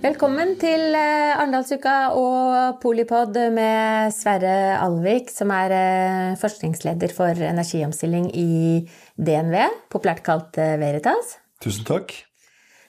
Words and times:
Velkommen 0.00 0.54
til 0.56 0.94
eh, 0.96 1.34
Arendalsuka 1.36 2.14
og 2.16 2.78
Polipod 2.80 3.34
med 3.52 4.14
Sverre 4.16 4.78
Alvik, 4.80 5.28
som 5.28 5.52
er 5.52 5.74
eh, 5.76 6.38
forskningsleder 6.40 7.12
for 7.12 7.36
energiomstilling 7.44 8.30
i 8.32 8.80
DNV, 9.20 9.58
populært 9.92 10.22
kalt 10.24 10.56
eh, 10.56 10.78
Veritas. 10.80 11.34
Tusen 11.60 11.84
takk. 11.84 12.14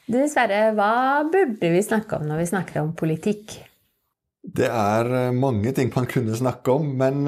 Du 0.07 0.21
Sverre, 0.31 0.69
hva 0.77 1.27
burde 1.27 1.73
vi 1.73 1.83
snakke 1.83 2.16
om 2.16 2.29
når 2.31 2.45
vi 2.45 2.49
snakker 2.53 2.79
om 2.85 2.95
politikk? 2.95 3.57
Det 4.47 4.71
er 4.71 5.35
mange 5.35 5.75
ting 5.75 5.91
man 5.91 6.07
kunne 6.07 6.39
snakke 6.39 6.80
om, 6.80 6.93
men 6.95 7.27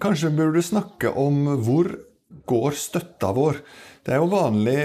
kanskje 0.00 0.30
burde 0.38 0.62
du 0.62 0.68
snakke 0.70 1.10
om 1.18 1.58
hvor 1.66 1.90
går 2.46 2.76
støtta 2.78 3.32
vår? 3.36 3.60
Det 4.04 4.12
er 4.12 4.20
jo 4.20 4.30
vanlig 4.32 4.76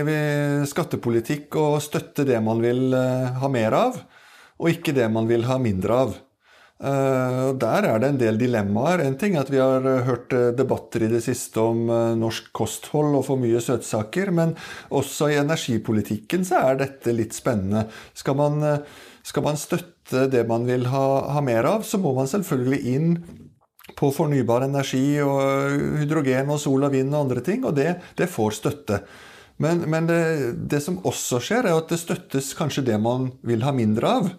skattepolitikk 0.72 1.58
å 1.60 1.68
støtte 1.84 2.26
det 2.28 2.40
man 2.44 2.64
vil 2.64 2.94
eh, 2.96 3.36
ha 3.42 3.52
mer 3.52 3.76
av, 3.76 4.00
og 4.60 4.72
ikke 4.72 4.96
det 4.96 5.08
man 5.12 5.28
vil 5.30 5.46
ha 5.50 5.60
mindre 5.62 6.02
av. 6.06 6.18
Uh, 6.80 7.52
der 7.60 7.84
er 7.84 8.00
det 8.00 8.08
en 8.08 8.20
del 8.22 8.38
dilemmaer. 8.40 9.02
En 9.04 9.18
ting 9.20 9.34
er 9.36 9.42
at 9.44 9.50
vi 9.52 9.60
har 9.60 9.84
hørt 10.08 10.32
debatter 10.56 11.04
i 11.04 11.10
det 11.12 11.20
siste 11.26 11.60
om 11.60 11.92
norsk 12.16 12.48
kosthold 12.56 13.18
og 13.20 13.26
for 13.28 13.42
mye 13.42 13.60
søtsaker, 13.60 14.32
men 14.32 14.54
også 14.96 15.28
i 15.28 15.42
energipolitikken 15.42 16.48
så 16.48 16.62
er 16.70 16.80
dette 16.80 17.12
litt 17.12 17.36
spennende. 17.36 17.84
Skal 18.16 18.40
man, 18.40 18.64
skal 19.28 19.44
man 19.50 19.60
støtte 19.60 20.30
det 20.32 20.46
man 20.48 20.64
vil 20.72 20.88
ha, 20.88 21.06
ha, 21.36 21.44
mer 21.44 21.68
av, 21.68 21.84
så 21.84 22.00
må 22.00 22.16
man 22.16 22.32
selvfølgelig 22.32 22.96
inn 22.96 23.12
på 24.00 24.12
fornybar 24.16 24.64
energi 24.66 25.20
og 25.24 26.00
hydrogen 26.00 26.54
og 26.54 26.62
sol 26.62 26.88
og 26.88 26.94
vind 26.96 27.12
og 27.12 27.26
andre 27.26 27.44
ting, 27.44 27.66
og 27.68 27.76
det, 27.76 27.98
det 28.20 28.30
får 28.32 28.56
støtte. 28.62 29.02
Men, 29.60 29.84
men 29.92 30.08
det, 30.08 30.22
det, 30.72 30.80
som 30.86 31.02
også 31.08 31.42
skjer, 31.44 31.68
er 31.68 31.76
at 31.76 31.92
det 31.92 32.00
støttes 32.00 32.54
kanskje 32.56 32.86
det 32.88 33.00
man 33.04 33.28
vil 33.44 33.66
ha 33.68 33.74
mindre 33.76 34.14
av. 34.22 34.30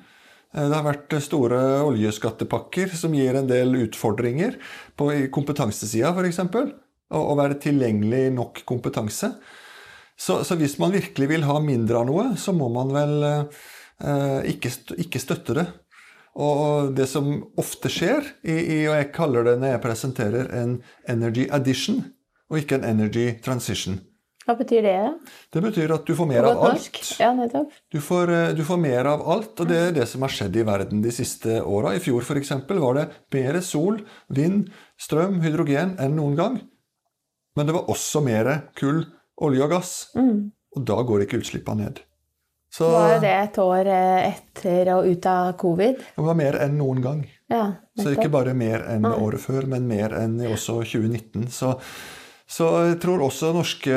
Eh, 0.55 0.64
det 0.64 0.72
har 0.72 0.86
vært 0.86 1.17
store 1.20 1.58
oljeskattepakker 1.84 2.94
som 2.97 3.12
gir 3.17 3.36
en 3.36 3.50
del 3.50 3.77
utfordringer 3.83 4.56
på 4.97 5.11
kompetansesida, 5.34 6.14
f.eks. 6.17 6.41
Å 7.11 7.34
være 7.36 7.58
tilgjengelig 7.61 8.30
nok 8.33 8.62
kompetanse. 8.64 9.34
Så, 10.20 10.41
så, 10.45 10.56
hvis 10.56 10.78
man 10.80 10.95
virkelig 10.95 11.28
vil 11.30 11.45
ha 11.48 11.58
mindre 11.64 12.00
av 12.00 12.08
noe, 12.08 12.27
så 12.41 12.55
må 12.56 12.70
man 12.72 12.92
vel 12.95 13.14
eh, 13.28 14.41
ikke, 14.55 14.72
ikke 15.05 15.20
støtte 15.20 15.56
det. 15.61 15.69
Og 16.39 16.92
det 16.95 17.09
som 17.11 17.33
ofte 17.59 17.91
skjer, 17.91 18.23
i, 18.47 18.55
i, 18.55 18.78
og 18.86 18.95
jeg 18.95 19.11
kaller 19.17 19.48
det 19.48 19.56
når 19.59 19.75
jeg 19.75 19.83
presenterer 19.83 20.53
en 20.61 20.77
energy 21.11 21.48
addition, 21.50 22.05
og 22.50 22.62
ikke 22.62 22.78
en 22.78 22.86
energy 22.86 23.33
transition. 23.42 23.98
Hva 24.48 24.56
betyr 24.56 24.83
det? 24.83 24.95
Det 25.53 25.61
betyr 25.62 25.92
at 25.95 26.06
du 26.08 26.14
får 26.17 26.27
mer 26.27 26.47
av 26.48 26.62
alt. 26.70 27.01
Ja, 27.20 27.28
du, 27.36 27.98
får, 28.03 28.33
eh, 28.34 28.53
du, 28.56 28.64
får, 28.67 28.81
mer 28.83 29.06
av 29.11 29.23
alt, 29.31 29.53
og 29.61 29.69
det 29.69 29.78
er 29.78 29.92
det 29.95 30.06
som 30.11 30.25
har 30.25 30.33
skjedd 30.33 30.56
i 30.56 30.64
verden 30.67 31.05
de 31.05 31.12
siste 31.14 31.61
åra. 31.61 31.92
I 31.95 32.03
fjor 32.03 32.25
f.eks. 32.25 32.55
var 32.70 32.98
det 32.98 33.06
mer 33.36 33.61
sol, 33.62 34.01
vind, 34.33 34.73
strøm, 34.98 35.39
hydrogen 35.45 35.95
enn 36.01 36.17
noen 36.19 36.39
gang. 36.41 36.58
Men 37.55 37.69
det 37.69 37.77
var 37.77 37.92
også 37.92 38.25
mer 38.25 38.51
kull, 38.78 39.05
olje 39.45 39.67
og 39.67 39.75
gass. 39.77 39.92
Mm. 40.17 40.51
Og 40.75 40.86
da 40.89 40.98
går 41.06 41.27
ikke 41.27 41.42
utslippene 41.45 41.84
ned. 41.84 42.03
Så, 42.71 42.87
var 42.95 43.19
det 43.19 43.31
et 43.35 43.59
år 43.59 43.89
eh, 43.91 44.31
etter 44.31 44.92
og 44.95 45.08
ut 45.11 45.27
av 45.27 45.53
covid? 45.58 46.03
Det 46.14 46.23
var 46.23 46.39
mer 46.39 46.58
enn 46.63 46.79
noen 46.79 47.03
gang. 47.03 47.25
Ja, 47.51 47.64
så 47.98 48.13
ikke 48.14 48.31
bare 48.31 48.55
mer 48.55 48.85
enn 48.92 49.08
året 49.11 49.42
før, 49.42 49.67
men 49.73 49.89
mer 49.91 50.14
enn 50.14 50.39
også 50.47 50.79
2019. 50.86 51.48
Så, 51.51 51.73
så, 52.47 52.69
jeg 52.86 53.01
tror 53.03 53.25
også 53.27 53.51
norske 53.57 53.97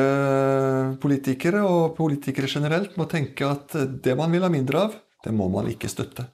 politikere, 1.03 1.61
og 1.61 1.93
politikere 1.99 2.49
generelt, 2.49 2.97
må 2.97 3.05
tenke 3.11 3.45
at 3.45 3.77
det 3.77 4.17
man 4.17 4.33
vil 4.33 4.47
ha 4.47 4.49
mindre 4.49 4.87
av, 4.87 4.97
det 5.23 5.35
må 5.37 5.51
man 5.53 5.69
ikke 5.69 5.91
støtte. 5.91 6.25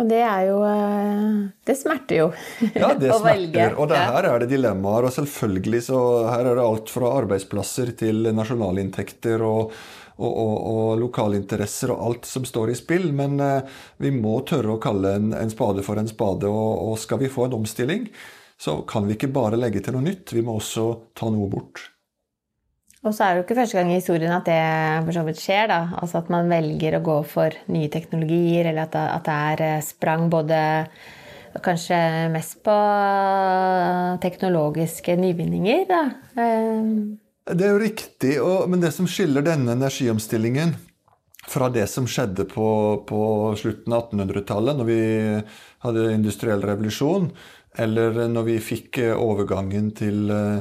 Og 0.00 0.08
det 0.08 0.22
er 0.24 0.46
jo 0.48 0.60
eh, 0.64 1.40
Det 1.68 1.74
smerter 1.76 2.16
jo 2.22 2.28
ja, 2.72 2.94
det 3.00 3.10
å 3.12 3.18
smerter. 3.20 3.26
velge. 3.28 3.66
Og 3.76 3.90
det, 3.90 3.98
her 4.10 4.28
er 4.30 4.42
det 4.42 4.48
dilemmaer. 4.54 5.06
Og 5.06 5.14
selvfølgelig 5.14 5.82
så 5.86 5.98
her 6.32 6.48
er 6.48 6.56
det 6.58 6.64
alt 6.64 6.92
fra 6.92 7.10
arbeidsplasser 7.20 7.92
til 8.00 8.30
nasjonalinntekter 8.34 9.44
og 9.46 9.76
og, 10.22 10.34
og, 10.42 10.56
og 10.72 11.00
lokalinteresser 11.02 11.92
og 11.94 12.04
alt 12.06 12.28
som 12.28 12.46
står 12.48 12.72
i 12.72 12.76
spill. 12.78 13.10
Men 13.16 13.40
eh, 13.42 13.80
vi 14.02 14.12
må 14.14 14.38
tørre 14.48 14.76
å 14.76 14.82
kalle 14.82 15.16
en, 15.18 15.32
en 15.36 15.52
spade 15.52 15.84
for 15.86 16.00
en 16.00 16.10
spade. 16.10 16.50
Og, 16.50 16.72
og, 16.86 16.98
skal 17.02 17.22
vi 17.22 17.32
få 17.32 17.48
en 17.48 17.58
omstilling, 17.60 18.06
så 18.60 18.80
kan 18.88 19.08
vi 19.08 19.18
ikke 19.18 19.32
bare 19.34 19.60
legge 19.60 19.82
til 19.82 19.96
noe 19.96 20.06
nytt. 20.06 20.34
Vi 20.36 20.44
må 20.46 20.58
også 20.60 20.86
ta 21.18 21.30
noe 21.32 21.50
bort. 21.52 21.88
Og 23.02 23.10
så 23.10 23.24
er 23.24 23.32
det 23.32 23.40
jo 23.40 23.46
ikke 23.48 23.58
første 23.58 23.80
gang 23.80 23.88
i 23.90 23.96
historien 23.98 24.30
at 24.30 24.46
det 24.46 24.60
for 25.08 25.16
så 25.16 25.24
vidt 25.26 25.40
skjer. 25.42 25.66
da, 25.72 25.80
altså 25.98 26.20
At 26.20 26.30
man 26.30 26.52
velger 26.52 26.98
å 26.98 27.02
gå 27.02 27.16
for 27.26 27.56
nye 27.74 27.90
teknologier, 27.90 28.70
eller 28.70 28.86
at 28.86 29.26
det, 29.26 29.40
er 29.56 29.66
eh, 29.72 29.82
sprang 29.82 30.30
både 30.32 30.62
Kanskje 31.52 31.96
mest 32.32 32.62
på 32.64 32.74
teknologiske 34.22 35.18
nyvinninger, 35.20 35.82
da. 35.84 36.00
Eh, 37.48 37.56
det 37.56 37.66
er 37.66 37.74
jo 37.74 37.82
riktig, 37.82 38.32
og, 38.42 38.68
men 38.70 38.82
det 38.82 38.92
som 38.94 39.08
skiller 39.10 39.44
denne 39.46 39.76
energiomstillingen 39.76 40.76
fra 41.48 41.68
det 41.74 41.88
som 41.90 42.06
skjedde 42.06 42.46
på, 42.50 42.68
på 43.08 43.22
slutten 43.58 43.94
av 43.96 44.12
1800-tallet, 44.12 44.78
når 44.78 44.86
vi 44.86 45.00
hadde 45.82 46.12
industriell 46.14 46.62
revolusjon, 46.62 47.32
eller 47.82 48.28
når 48.28 48.44
vi 48.46 48.58
fikk 48.60 49.00
eh, 49.00 49.16
overgangen 49.16 49.90
til, 49.96 50.28
uh, 50.28 50.60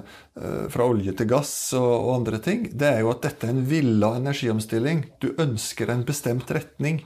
fra 0.72 0.86
olje 0.88 1.12
til 1.20 1.28
gass 1.28 1.52
og, 1.76 1.90
og, 1.90 2.14
andre 2.22 2.40
ting, 2.44 2.70
det 2.72 2.88
er 2.88 3.02
jo 3.04 3.12
at 3.12 3.26
dette 3.26 3.50
er 3.50 3.52
en 3.52 3.66
villa 3.68 4.14
energiomstilling. 4.16 5.04
Du 5.20 5.34
ønsker 5.36 5.92
en 5.92 6.06
bestemt 6.08 6.54
retning. 6.56 7.02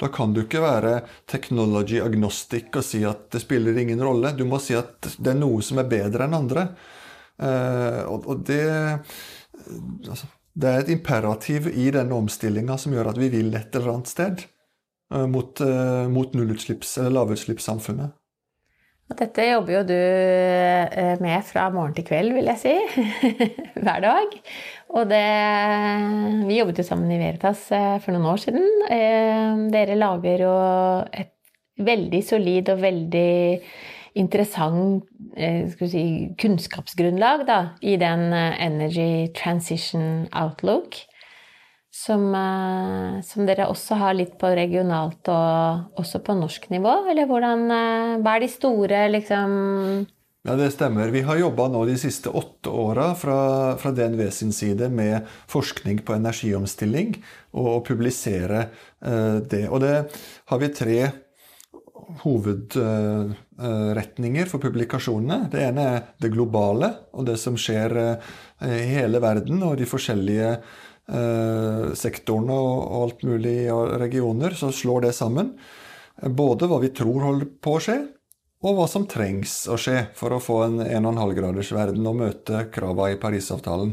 Da 0.00 0.08
kan 0.10 0.32
du 0.32 0.40
ikke 0.42 0.64
være 0.64 0.94
technology 1.30 2.00
agnostic 2.02 2.72
og 2.72 2.86
si 2.86 3.02
at 3.06 3.28
det 3.30 3.44
spiller 3.44 3.76
ingen 3.78 4.00
rolle. 4.02 4.32
Du 4.34 4.46
må 4.48 4.58
si 4.58 4.74
at 4.74 5.12
det 5.14 5.34
er 5.34 5.38
noe 5.38 5.60
som 5.62 5.78
er 5.82 5.90
bedre 5.90 6.26
enn 6.26 6.40
andre. 6.40 6.66
Eh, 7.42 8.00
og 8.06 8.46
det 8.46 8.62
altså, 10.08 10.30
Det 10.52 10.68
er 10.68 10.82
et 10.82 10.90
imperativ 10.92 11.68
i 11.72 11.90
denne 11.94 12.16
omstillinga 12.16 12.76
som 12.78 12.92
gjør 12.92 13.14
at 13.14 13.20
vi 13.20 13.30
vil 13.32 13.54
et 13.56 13.72
eller 13.78 13.94
annet 13.94 14.10
sted 14.10 14.42
eh, 14.44 15.24
mot, 15.26 15.62
eh, 15.64 16.08
mot 16.12 16.34
nullutslipps- 16.36 16.98
eller 17.00 17.16
lavutslippssamfunnet. 17.16 18.12
Og 19.10 19.16
dette 19.18 19.44
jobber 19.44 19.74
jo 19.74 19.80
du 19.84 19.98
med 21.20 21.42
fra 21.44 21.66
morgen 21.72 21.92
til 21.96 22.06
kveld, 22.06 22.32
vil 22.32 22.46
jeg 22.48 22.60
si. 22.62 22.76
Hver 23.84 24.04
dag. 24.04 24.36
Og 24.96 25.08
det 25.10 25.26
Vi 26.48 26.56
jobbet 26.56 26.80
jo 26.80 26.86
sammen 26.86 27.10
i 27.12 27.18
Veritas 27.20 27.66
for 27.68 28.14
noen 28.14 28.30
år 28.30 28.40
siden. 28.40 29.68
Dere 29.74 29.98
lager 29.98 30.46
jo 30.46 30.54
et 31.12 31.34
veldig 31.84 32.22
solid 32.24 32.72
og 32.72 32.80
veldig 32.80 33.34
interessant 34.18 35.06
eh, 35.36 35.70
si, 35.88 36.04
kunnskapsgrunnlag 36.40 37.46
da, 37.48 37.60
i 37.80 37.96
den 38.00 38.28
eh, 38.32 38.60
Energy 38.66 39.32
Transition 39.36 40.28
Outlook. 40.32 41.00
Som, 41.92 42.30
eh, 42.34 43.20
som, 43.26 43.44
dere 43.48 43.68
også 43.68 43.98
har 44.00 44.16
litt 44.16 44.38
på 44.40 44.52
regionalt 44.56 45.28
og 45.28 46.00
også 46.00 46.22
på 46.24 46.36
norsk 46.38 46.70
nivå? 46.72 47.02
Eller 47.12 47.28
hvordan, 47.28 47.68
hva 48.24 48.36
er 48.36 48.44
de 48.44 48.50
store 48.52 49.06
liksom 49.12 50.08
ja, 50.42 50.56
det 50.58 50.72
stemmer. 50.74 51.12
Vi 51.14 51.20
har 51.22 51.38
jobba 51.38 51.68
nå 51.70 51.84
de 51.86 51.94
siste 52.00 52.30
åtte 52.34 52.70
åra 52.74 53.12
fra, 53.14 53.36
fra, 53.78 53.92
DNV 53.94 54.24
sin 54.34 54.50
side 54.50 54.88
med 54.90 55.28
forskning 55.50 56.00
på 56.02 56.16
energiomstilling 56.16 57.12
og 57.54 57.68
å 57.70 57.82
publisere 57.86 58.64
eh, 58.66 59.38
det. 59.38 59.68
Og 59.68 59.84
det 59.84 59.94
har 60.50 60.62
vi 60.64 60.72
tre 60.74 60.96
hovedretninger 62.22 64.46
for 64.50 64.58
publikasjonene. 64.62 65.38
Det 65.52 65.60
ene 65.68 65.82
er 65.96 66.00
det 66.22 66.34
globale 66.34 66.88
og 67.16 67.22
det 67.28 67.38
som 67.40 67.54
skjer 67.58 67.90
eh, 68.02 68.16
i 68.68 68.70
hele 68.96 69.18
verden 69.22 69.58
og 69.66 69.72
de 69.80 69.86
forskjellige 69.88 70.50
eh, 70.52 71.84
sektorene 71.98 72.54
og 72.54 72.78
alt 73.02 73.20
mulig 73.28 73.60
og 73.74 73.82
regioner. 74.02 74.50
Så 74.58 74.68
slår 74.74 75.00
det 75.08 75.14
sammen. 75.18 75.48
Både 76.22 76.66
hva 76.70 76.78
vi 76.82 76.90
tror 76.94 77.20
holder 77.26 77.46
på 77.62 77.70
å 77.76 77.80
skje, 77.82 77.98
og 78.62 78.72
hva 78.78 78.86
som 78.86 79.06
trengs 79.10 79.66
å 79.66 79.76
skje 79.80 79.98
for 80.14 80.30
å 80.36 80.42
få 80.42 80.62
en 80.68 80.76
1,5-gradersverden 80.84 82.06
og 82.06 82.18
møte 82.20 82.66
kravene 82.74 83.16
i 83.16 83.20
Parisavtalen. 83.22 83.92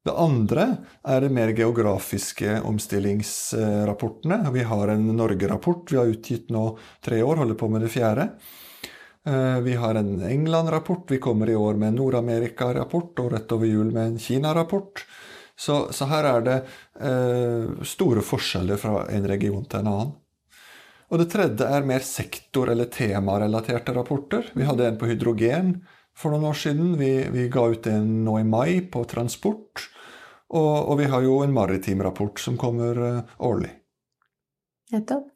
Det 0.00 0.12
andre 0.16 0.64
er 1.04 1.20
de 1.20 1.28
mer 1.28 1.50
geografiske 1.52 2.60
omstillingsrapportene. 2.64 4.38
Vi 4.54 4.62
har 4.64 4.88
en 4.94 5.10
Norge-rapport 5.16 5.92
vi 5.92 5.98
har 6.00 6.08
utgitt 6.08 6.48
nå 6.48 6.78
tre 7.04 7.20
år, 7.22 7.42
holder 7.42 7.58
på 7.60 7.68
med 7.68 7.84
det 7.84 7.90
fjerde. 7.92 8.30
Eh, 9.28 9.58
vi 9.60 9.74
har 9.76 10.00
en 10.00 10.22
England-rapport. 10.24 11.04
Vi 11.10 11.18
kommer 11.18 11.50
i 11.50 11.54
år 11.54 11.74
med 11.74 11.92
en 11.92 12.00
Nord-Amerika-rapport, 12.00 13.20
og 13.20 13.32
rett 13.34 13.52
over 13.52 13.68
jul 13.68 13.92
med 13.92 14.06
en 14.06 14.18
Kina-rapport. 14.18 15.04
Så, 15.60 15.92
så 15.92 16.08
her 16.08 16.24
er 16.24 16.48
det 16.48 16.58
eh, 17.04 17.84
store 17.84 18.24
forskjeller 18.24 18.80
fra 18.80 19.04
en 19.12 19.28
region 19.28 19.68
til 19.68 19.82
en 19.82 19.92
annen. 19.92 20.16
Og 21.10 21.18
det 21.20 21.28
tredje 21.32 21.66
er 21.66 21.84
mer 21.84 22.04
sektor- 22.06 22.70
eller 22.72 22.88
temarelaterte 22.88 23.92
rapporter. 23.92 24.48
Vi 24.54 24.64
hadde 24.64 24.86
en 24.86 24.98
på 24.98 25.10
hydrogen 25.10 25.74
for 26.20 26.34
noen 26.34 26.50
år 26.52 26.60
siden. 26.60 26.94
Vi, 27.00 27.10
vi 27.32 27.48
ga 27.52 27.66
ut 27.72 27.88
en 27.90 28.20
nå 28.26 28.38
i 28.42 28.46
mai 28.46 28.80
på 28.92 29.06
transport. 29.08 29.88
Og, 30.50 30.72
og 30.90 30.96
vi 30.98 31.08
har 31.10 31.24
jo 31.24 31.40
en 31.44 31.52
maritim 31.54 32.02
rapport 32.02 32.40
som 32.42 32.56
kommer 32.60 32.98
uh, 32.98 33.36
årlig. 33.46 33.70
Nettopp. 34.92 35.28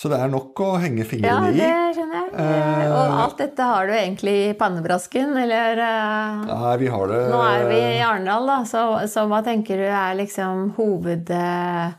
Så 0.00 0.08
det 0.08 0.16
er 0.16 0.30
nok 0.32 0.56
å 0.64 0.68
henge 0.80 1.04
fingrene 1.04 1.50
i. 1.50 1.58
Ja, 1.58 1.66
det 1.66 1.96
skjønner 1.98 2.20
jeg. 2.22 2.30
Eh, 2.40 2.84
Og 2.88 3.16
alt 3.20 3.40
dette 3.42 3.66
har 3.68 3.84
du 3.84 3.92
egentlig 3.92 4.32
i 4.46 4.54
pannebrasken, 4.56 5.34
eller 5.42 5.82
eh, 5.84 6.38
Nei, 6.48 6.70
vi 6.80 6.88
har 6.88 7.10
det 7.10 7.18
Nå 7.28 7.40
er 7.44 7.64
vi 7.68 7.80
i 7.82 7.98
Arendal, 8.00 8.48
da, 8.48 8.56
så, 8.70 8.84
så 9.12 9.26
hva 9.28 9.42
tenker 9.44 9.82
du 9.82 9.84
er 9.90 10.16
liksom 10.22 10.70
hoved... 10.78 11.28
Eh, 11.36 11.90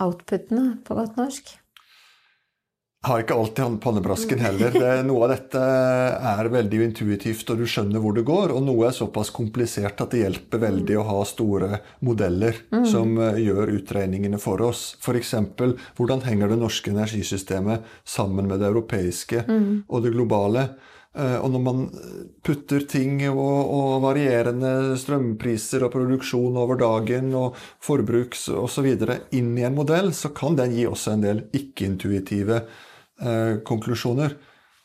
outputene, 0.00 0.78
på 0.86 0.94
godt 0.96 1.18
norsk? 1.18 1.50
Har 3.02 3.22
ikke 3.22 3.32
alltid 3.32 3.78
pannebrasken 3.80 4.42
heller. 4.44 4.74
Det, 4.74 4.88
noe 5.08 5.24
av 5.24 5.30
dette 5.32 5.60
er 5.60 6.50
veldig 6.52 6.82
intuitivt, 6.84 7.48
og 7.48 7.62
du 7.62 7.64
skjønner 7.64 8.02
hvor 8.02 8.12
det 8.12 8.26
går. 8.28 8.52
Og 8.52 8.60
noe 8.66 8.90
er 8.90 8.92
såpass 8.92 9.30
komplisert 9.32 10.02
at 10.04 10.12
det 10.12 10.20
hjelper 10.20 10.60
veldig 10.66 10.98
å 11.00 11.06
ha 11.08 11.22
store 11.24 11.78
modeller 12.04 12.58
som 12.84 13.14
eh, 13.16 13.40
gjør 13.46 13.72
utregningene 13.78 14.36
for 14.42 14.60
oss. 14.66 14.98
F.eks.: 15.00 15.32
Hvordan 15.96 16.26
henger 16.26 16.52
det 16.52 16.58
norske 16.60 16.92
energisystemet 16.92 17.88
sammen 18.04 18.50
med 18.50 18.60
det 18.60 18.68
europeiske 18.68 19.46
og 19.88 20.04
det 20.04 20.12
globale? 20.12 20.66
Eh, 21.16 21.38
Og 21.40 21.50
når 21.56 21.64
man 21.64 21.80
putter 22.44 22.84
ting 22.84 23.16
og, 23.30 23.64
og 23.64 24.02
varierende 24.04 24.94
strømpriser 25.00 25.88
og 25.88 25.92
produksjon 25.96 26.60
over 26.60 26.76
dagen 26.76 27.32
og 27.32 27.56
forbruks 27.80 28.50
osv. 28.52 28.92
inn 29.32 29.56
i 29.56 29.64
en 29.64 29.74
modell, 29.74 30.12
så 30.12 30.28
kan 30.36 30.54
den 30.60 30.76
gi 30.76 30.84
også 30.86 31.16
en 31.16 31.24
del 31.24 31.42
ikke-intuitive 31.56 32.60
eh, 33.20 33.60
konklusjoner. 33.66 34.36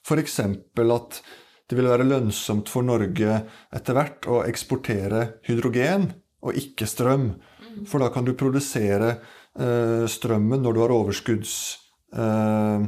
F.eks. 0.06 0.40
at 0.40 1.20
det 1.66 1.80
vil 1.80 1.90
være 1.90 2.06
lønnsomt 2.06 2.70
for 2.70 2.86
Norge 2.86 3.40
etter 3.74 3.98
hvert 3.98 4.28
å 4.30 4.44
eksportere 4.46 5.40
hydrogen 5.48 6.12
og 6.46 6.58
ikke 6.60 6.88
strøm. 6.90 7.32
For 7.90 8.04
da 8.04 8.12
kan 8.14 8.28
du 8.28 8.36
produsere 8.38 9.16
eh, 9.58 10.06
strømmen 10.10 10.64
når 10.66 10.76
du 10.76 10.84
har 10.86 10.96
overskudds... 10.96 11.54
Eh, 12.16 12.88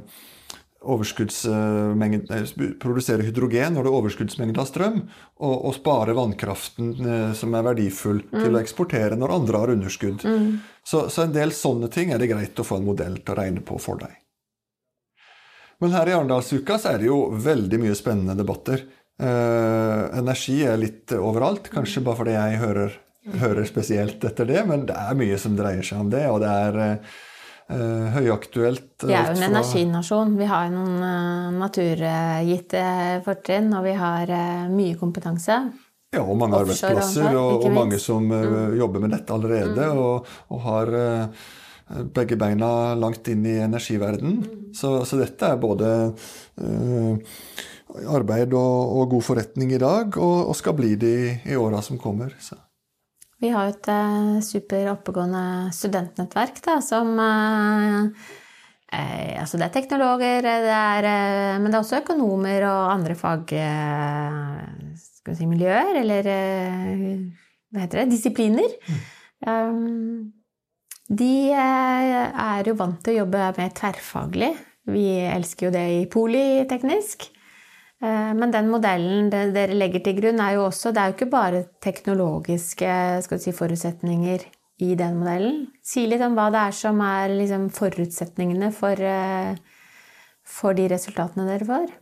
eh, 0.87 2.51
produsere 2.79 3.25
hydrogen 3.25 3.73
når 3.75 3.87
det 3.87 3.89
er 3.89 3.97
overskuddsmengde 3.97 4.61
av 4.61 4.69
strøm, 4.69 5.01
og, 5.41 5.55
og 5.55 5.73
spare 5.75 6.15
vannkraften 6.15 6.93
eh, 7.01 7.33
som 7.35 7.57
er 7.57 7.65
verdifull, 7.65 8.21
til 8.31 8.55
å 8.55 8.61
eksportere 8.61 9.17
når 9.19 9.35
andre 9.39 9.63
har 9.63 9.73
underskudd. 9.73 10.23
Så, 10.87 11.07
så 11.11 11.25
en 11.25 11.35
del 11.35 11.51
sånne 11.55 11.89
ting 11.91 12.13
er 12.13 12.21
det 12.21 12.31
greit 12.31 12.61
å 12.61 12.67
få 12.67 12.79
en 12.79 12.87
modell 12.87 13.19
til 13.19 13.35
å 13.35 13.39
regne 13.41 13.65
på 13.65 13.81
for 13.81 13.99
deg. 14.05 14.15
Men 15.81 15.93
her 15.93 16.09
i 16.09 16.15
Arendalsuka 16.17 16.79
så 16.81 16.93
er 16.93 17.01
det 17.01 17.09
jo 17.09 17.19
veldig 17.43 17.79
mye 17.83 17.97
spennende 17.97 18.37
debatter. 18.39 18.83
Eh, 19.17 20.03
energi 20.17 20.59
er 20.65 20.79
litt 20.81 21.13
overalt, 21.17 21.69
kanskje 21.73 22.03
bare 22.05 22.21
fordi 22.21 22.35
jeg 22.35 22.59
hører, 22.63 22.99
hører 23.41 23.69
spesielt 23.69 24.25
etter 24.25 24.49
det, 24.49 24.61
men 24.69 24.85
det 24.89 24.97
er 24.97 25.17
mye 25.17 25.39
som 25.41 25.57
dreier 25.57 25.85
seg 25.85 26.05
om 26.05 26.11
det, 26.13 26.25
og 26.31 26.41
det 26.41 26.53
er 26.65 26.79
eh, 26.83 28.05
høyaktuelt. 28.17 29.05
Vi 29.05 29.13
er 29.13 29.31
jo 29.31 29.37
en 29.37 29.49
energinasjon. 29.51 30.37
Vi 30.39 30.49
har 30.49 30.69
noen 30.73 31.01
uh, 31.01 31.57
naturgitte 31.61 32.85
fortrinn, 33.25 33.73
og 33.77 33.85
vi 33.85 33.97
har 33.97 34.33
uh, 34.33 34.69
mye 34.73 34.97
kompetanse. 34.97 35.59
Ja, 36.15 36.23
og 36.23 36.37
mange 36.39 36.55
Offshore 36.55 36.93
arbeidsplasser, 36.93 37.35
og, 37.35 37.65
og 37.67 37.73
mange. 37.75 37.97
Mm. 37.97 38.01
som 38.01 38.29
eh, 38.31 38.77
jobber 38.79 39.03
med 39.03 39.11
dette 39.11 39.33
allerede, 39.35 39.87
og, 39.91 40.29
og 40.55 40.61
har 40.63 40.93
eh, 40.95 41.47
begge 41.87 42.35
beina 42.39 42.69
langt 42.99 43.27
inn 43.31 43.45
i 43.47 43.57
energiverden. 43.63 44.37
Mm. 44.43 44.69
Så, 44.75 44.93
så 45.07 45.19
dette 45.21 45.51
er 45.53 45.59
både 45.61 45.91
eh, 46.59 47.35
arbeid 48.11 48.53
og, 48.57 48.95
og 48.99 49.11
god 49.15 49.27
forretning 49.29 49.73
i 49.73 49.81
dag, 49.81 50.17
og, 50.19 50.49
og 50.51 50.57
skal 50.59 50.75
bli 50.77 50.95
det 50.99 51.13
i, 51.17 51.29
i 51.53 51.59
åra 51.59 51.81
som 51.85 51.99
kommer. 52.01 52.33
Så. 52.43 52.59
Vi 53.41 53.51
har 53.53 53.67
jo 53.67 53.75
et 53.75 53.89
eh, 53.93 54.35
super 54.45 54.91
oppegående 54.95 55.71
studentnettverk 55.75 56.59
da, 56.65 56.79
som 56.83 57.13
eh, 57.21 58.29
eh, 58.91 59.35
Altså 59.37 59.59
det 59.59 59.67
er 59.67 59.75
teknologer, 59.75 60.41
det 60.43 60.73
er, 60.73 61.09
eh, 61.11 61.57
men 61.61 61.69
det 61.69 61.77
er 61.77 61.83
også 61.83 62.01
økonomer 62.03 62.67
og 62.69 62.95
andre 62.95 63.17
fag... 63.19 63.53
Eh, 63.53 64.95
skal 65.17 65.35
vi 65.35 65.41
si 65.41 65.47
miljøer, 65.49 65.97
eller 65.99 66.27
eh, 66.31 67.15
hva 67.75 67.81
heter 67.83 67.99
det? 67.99 68.11
Disipliner. 68.13 68.75
Um, 69.43 70.31
de 71.07 71.51
eh, 71.55 72.27
er 72.27 72.67
jo 72.67 72.75
vant 72.79 72.99
til 73.03 73.15
å 73.15 73.23
jobbe 73.23 73.51
mer 73.57 73.73
tverrfaglig. 73.75 74.51
Vi 74.87 75.07
elsker 75.27 75.67
jo 75.67 75.73
det 75.75 75.85
i 75.95 76.05
politeknisk. 76.11 77.29
Eh, 78.03 78.33
Men 78.35 78.51
den 78.51 78.69
modellen 78.71 79.29
dere 79.31 79.75
legger 79.75 80.03
til 80.03 80.19
grunn, 80.19 80.41
er 80.43 80.57
jo 80.57 80.67
også 80.67 80.93
Det 80.93 81.01
er 81.01 81.11
jo 81.11 81.17
ikke 81.17 81.31
bare 81.31 81.63
teknologiske 81.81 83.23
skal 83.23 83.39
si, 83.39 83.51
forutsetninger 83.55 84.43
i 84.83 84.95
den 84.95 85.17
modellen. 85.17 85.67
Si 85.81 86.05
litt 86.05 86.21
om 86.21 86.35
hva 86.37 86.51
det 86.53 86.65
er 86.67 86.75
som 86.75 86.99
er 87.01 87.31
liksom, 87.33 87.69
forutsetningene 87.73 88.71
for, 88.75 88.93
eh, 88.99 89.55
for 90.43 90.73
de 90.73 90.87
resultatene 90.91 91.47
dere 91.47 91.65
får. 91.65 91.95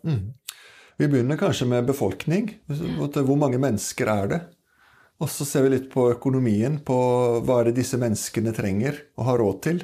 Vi 0.97 1.07
begynner 1.07 1.37
kanskje 1.37 1.67
med 1.67 1.87
befolkning. 1.87 2.53
Hvor 2.67 3.37
mange 3.37 3.59
mennesker 3.59 4.07
er 4.07 4.27
det? 4.27 4.41
Og 5.23 5.29
så 5.31 5.45
ser 5.47 5.63
vi 5.63 5.69
litt 5.71 5.87
på 5.93 6.09
økonomien, 6.11 6.79
på 6.83 6.95
hva 7.45 7.61
er 7.61 7.69
det 7.69 7.77
disse 7.79 7.97
menneskene 8.01 8.51
trenger 8.55 8.97
og 9.17 9.25
har 9.29 9.37
råd 9.39 9.61
til. 9.63 9.83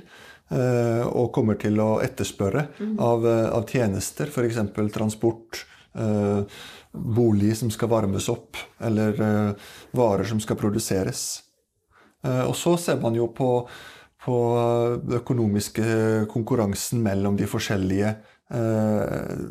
eh, 0.51 1.03
Og 1.07 1.31
kommer 1.31 1.55
til 1.57 1.79
å 1.79 2.01
etterspørre 2.03 2.67
av, 2.99 3.25
eh, 3.25 3.49
av 3.55 3.63
tjenester, 3.65 4.27
f.eks. 4.27 4.91
transport, 4.91 5.65
eh, 5.95 6.43
bolig 6.93 7.55
som 7.55 7.69
skal 7.71 7.87
varmes 7.87 8.27
opp, 8.27 8.57
eller 8.81 9.55
varer 9.93 10.25
som 10.27 10.39
skal 10.39 10.57
produseres. 10.57 11.41
Eh, 12.25 12.43
Og 12.49 12.53
så 12.55 12.77
ser 12.77 12.99
man 12.99 13.15
jo 13.15 13.27
på, 13.27 13.65
på 14.25 14.99
den 15.07 15.19
økonomiske 15.21 16.27
konkurransen 16.27 17.01
mellom 17.01 17.37
de 17.37 17.45
forskjellige 17.45 18.17
eh, 18.51 19.45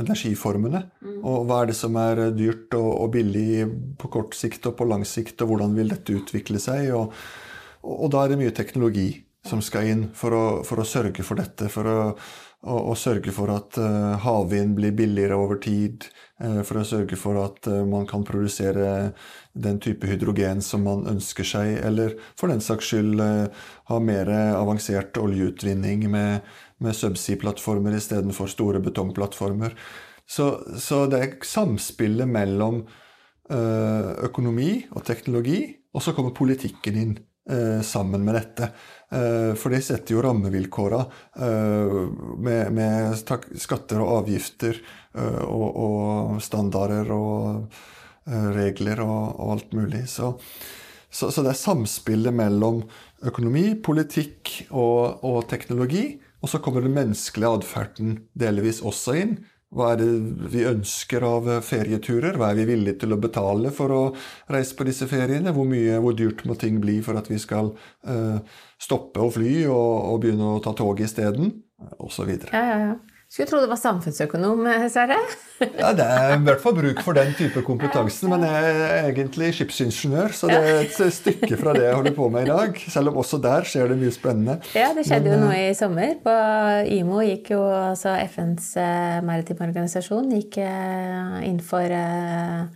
energiformene. 0.00 0.82
Og 1.22 1.46
hva 1.48 1.62
er 1.62 1.70
det 1.70 1.78
som 1.78 1.96
er 2.00 2.26
dyrt 2.36 2.74
og, 2.78 2.90
og 3.04 3.12
billig 3.16 3.66
på 4.00 4.10
kort 4.12 4.36
sikt 4.38 4.68
og 4.68 4.76
på 4.80 4.88
lang 4.88 5.06
sikt, 5.08 5.40
og 5.42 5.52
hvordan 5.52 5.76
vil 5.76 5.92
dette 5.92 6.16
utvikle 6.16 6.60
seg? 6.62 6.90
Og, 6.96 7.14
og, 7.82 7.94
og 7.94 8.12
da 8.14 8.24
er 8.24 8.34
det 8.34 8.42
mye 8.42 8.56
teknologi 8.56 9.10
som 9.46 9.62
skal 9.62 9.92
inn 9.92 10.04
for 10.16 10.34
å, 10.34 10.44
for 10.66 10.82
å 10.82 10.88
sørge 10.88 11.24
for 11.26 11.38
dette. 11.40 11.70
For 11.72 11.88
å, 11.88 11.98
å, 12.66 12.94
sørge 12.98 13.32
for 13.34 13.52
at 13.54 13.78
eh, 13.80 14.14
havvind 14.24 14.76
blir 14.78 14.94
billigere 14.96 15.38
over 15.38 15.60
tid. 15.62 16.08
eh, 16.42 16.62
for 16.66 16.80
å 16.80 16.86
sørge 16.86 17.18
for 17.20 17.38
at 17.44 17.68
eh, 17.70 17.84
man 17.86 18.06
kan 18.10 18.24
produsere 18.26 19.12
den 19.54 19.78
type 19.80 20.06
hydrogen 20.06 20.62
som 20.62 20.84
man 20.84 21.06
ønsker 21.08 21.46
seg. 21.46 21.76
Eller 21.86 22.16
for 22.36 22.52
den 22.52 22.64
saks 22.64 22.90
skyld 22.90 23.22
eh, 23.22 23.66
ha 23.90 24.00
mer 24.02 24.32
avansert 24.58 25.18
oljeutvinning 25.22 26.08
med, 26.10 26.42
med 26.82 26.96
subsea-plattformer 26.96 27.96
istedenfor 27.96 28.50
store 28.52 28.82
betongplattformer. 28.84 29.76
Så, 30.26 30.50
så 30.82 31.04
det 31.10 31.22
er 31.22 31.34
samspillet 31.46 32.28
mellom 32.28 32.82
eh, 33.50 34.10
økonomi 34.26 34.82
og 34.92 35.04
teknologi, 35.06 35.60
og 35.94 36.04
så 36.04 36.12
kommer 36.16 36.34
politikken 36.36 36.98
inn 37.00 37.14
eh, 37.48 37.80
sammen 37.86 38.26
med 38.26 38.36
dette. 38.36 38.70
Eh, 39.08 39.52
For 39.56 39.72
det 39.72 39.84
setter 39.86 40.16
jo 40.16 40.24
rammevilkåra 40.26 41.04
med, 41.38 42.72
med 42.74 43.14
skatter 43.56 44.02
og 44.02 44.16
avgifter 44.20 44.82
og, 45.46 45.68
og 45.70 46.42
standarder 46.44 47.08
og 47.14 47.78
regler 48.26 49.00
og, 49.00 49.38
og 49.38 49.52
alt 49.54 49.72
mulig. 49.78 50.02
Så, 50.10 50.34
så, 51.08 51.30
så 51.30 51.44
det 51.46 51.54
er 51.54 51.60
samspillet 51.62 52.34
mellom 52.34 52.82
økonomi, 53.24 53.76
politikk 53.80 54.66
og, 54.74 55.22
og 55.24 55.46
teknologi. 55.48 56.18
Og 56.44 56.52
så 56.52 56.60
kommer 56.62 56.84
den 56.84 56.96
menneskelige 56.96 57.52
atferden 57.60 58.16
delvis 58.38 58.82
også 58.84 59.16
inn. 59.20 59.36
Hva 59.76 59.90
er 59.92 59.98
det 59.98 60.10
vi 60.52 60.62
ønsker 60.68 61.24
av 61.26 61.48
ferieturer? 61.66 62.38
Hva 62.38 62.52
er 62.52 62.60
vi 62.60 62.68
villige 62.68 63.00
til 63.02 63.16
å 63.16 63.20
betale 63.20 63.72
for 63.74 63.92
å 63.92 64.02
reise 64.52 64.76
på 64.78 64.86
disse 64.86 65.08
feriene? 65.10 65.52
Hvor, 65.56 65.66
mye, 65.68 65.98
hvor 66.04 66.14
dyrt 66.16 66.44
må 66.46 66.54
ting 66.60 66.78
bli 66.82 67.00
for 67.04 67.18
at 67.18 67.26
vi 67.32 67.40
skal 67.42 67.72
uh, 68.06 68.38
stoppe 68.78 69.24
å 69.24 69.32
fly 69.34 69.66
og, 69.66 69.90
og 70.12 70.22
begynne 70.22 70.54
å 70.54 70.62
ta 70.64 70.72
tog 70.76 71.02
isteden? 71.02 71.50
Og 71.98 72.08
så 72.14 72.24
videre. 72.24 72.54
Ja, 72.56 72.64
ja, 72.70 72.78
ja. 72.92 73.15
Skulle 73.26 73.48
tro 73.50 73.58
det 73.58 73.68
var 73.68 73.78
samfunnsøkonom, 73.80 74.66
eh, 74.70 74.86
Sverre. 74.92 75.18
Ja, 75.80 75.90
det 75.96 76.04
er 76.04 76.34
i 76.34 76.42
hvert 76.44 76.60
fall 76.60 76.74
bruk 76.76 76.98
for 77.00 77.16
den 77.16 77.30
type 77.34 77.62
kompetanse, 77.64 78.28
men 78.28 78.42
jeg 78.44 78.72
er 78.76 79.06
egentlig 79.08 79.48
skipsingeniør, 79.56 80.34
så 80.36 80.50
det 80.50 80.58
er 80.60 80.82
et 80.84 81.14
stykke 81.16 81.56
fra 81.56 81.72
det 81.72 81.86
jeg 81.86 81.96
holder 81.96 82.14
på 82.18 82.28
med 82.34 82.44
i 82.44 82.50
dag. 82.50 82.82
Selv 82.92 83.08
om 83.10 83.22
også 83.22 83.40
der 83.42 83.64
skjer 83.64 83.88
det 83.88 83.96
mye 84.02 84.12
spennende. 84.12 84.58
Ja, 84.76 84.90
det 84.94 85.06
skjedde 85.08 85.32
Men, 85.32 85.32
jo 85.32 85.46
noe 85.46 85.62
i 85.62 85.72
sommer. 85.78 86.12
På 86.20 86.34
IMO 86.98 87.22
gikk 87.24 87.54
jo 87.56 87.62
altså 87.64 88.18
FNs 88.28 88.68
eh, 88.84 89.16
maritime 89.24 89.64
organisasjon 89.70 90.28
gikk 90.36 90.60
eh, 90.68 91.40
inn 91.48 91.62
for 91.64 91.96
eh, 91.98 92.68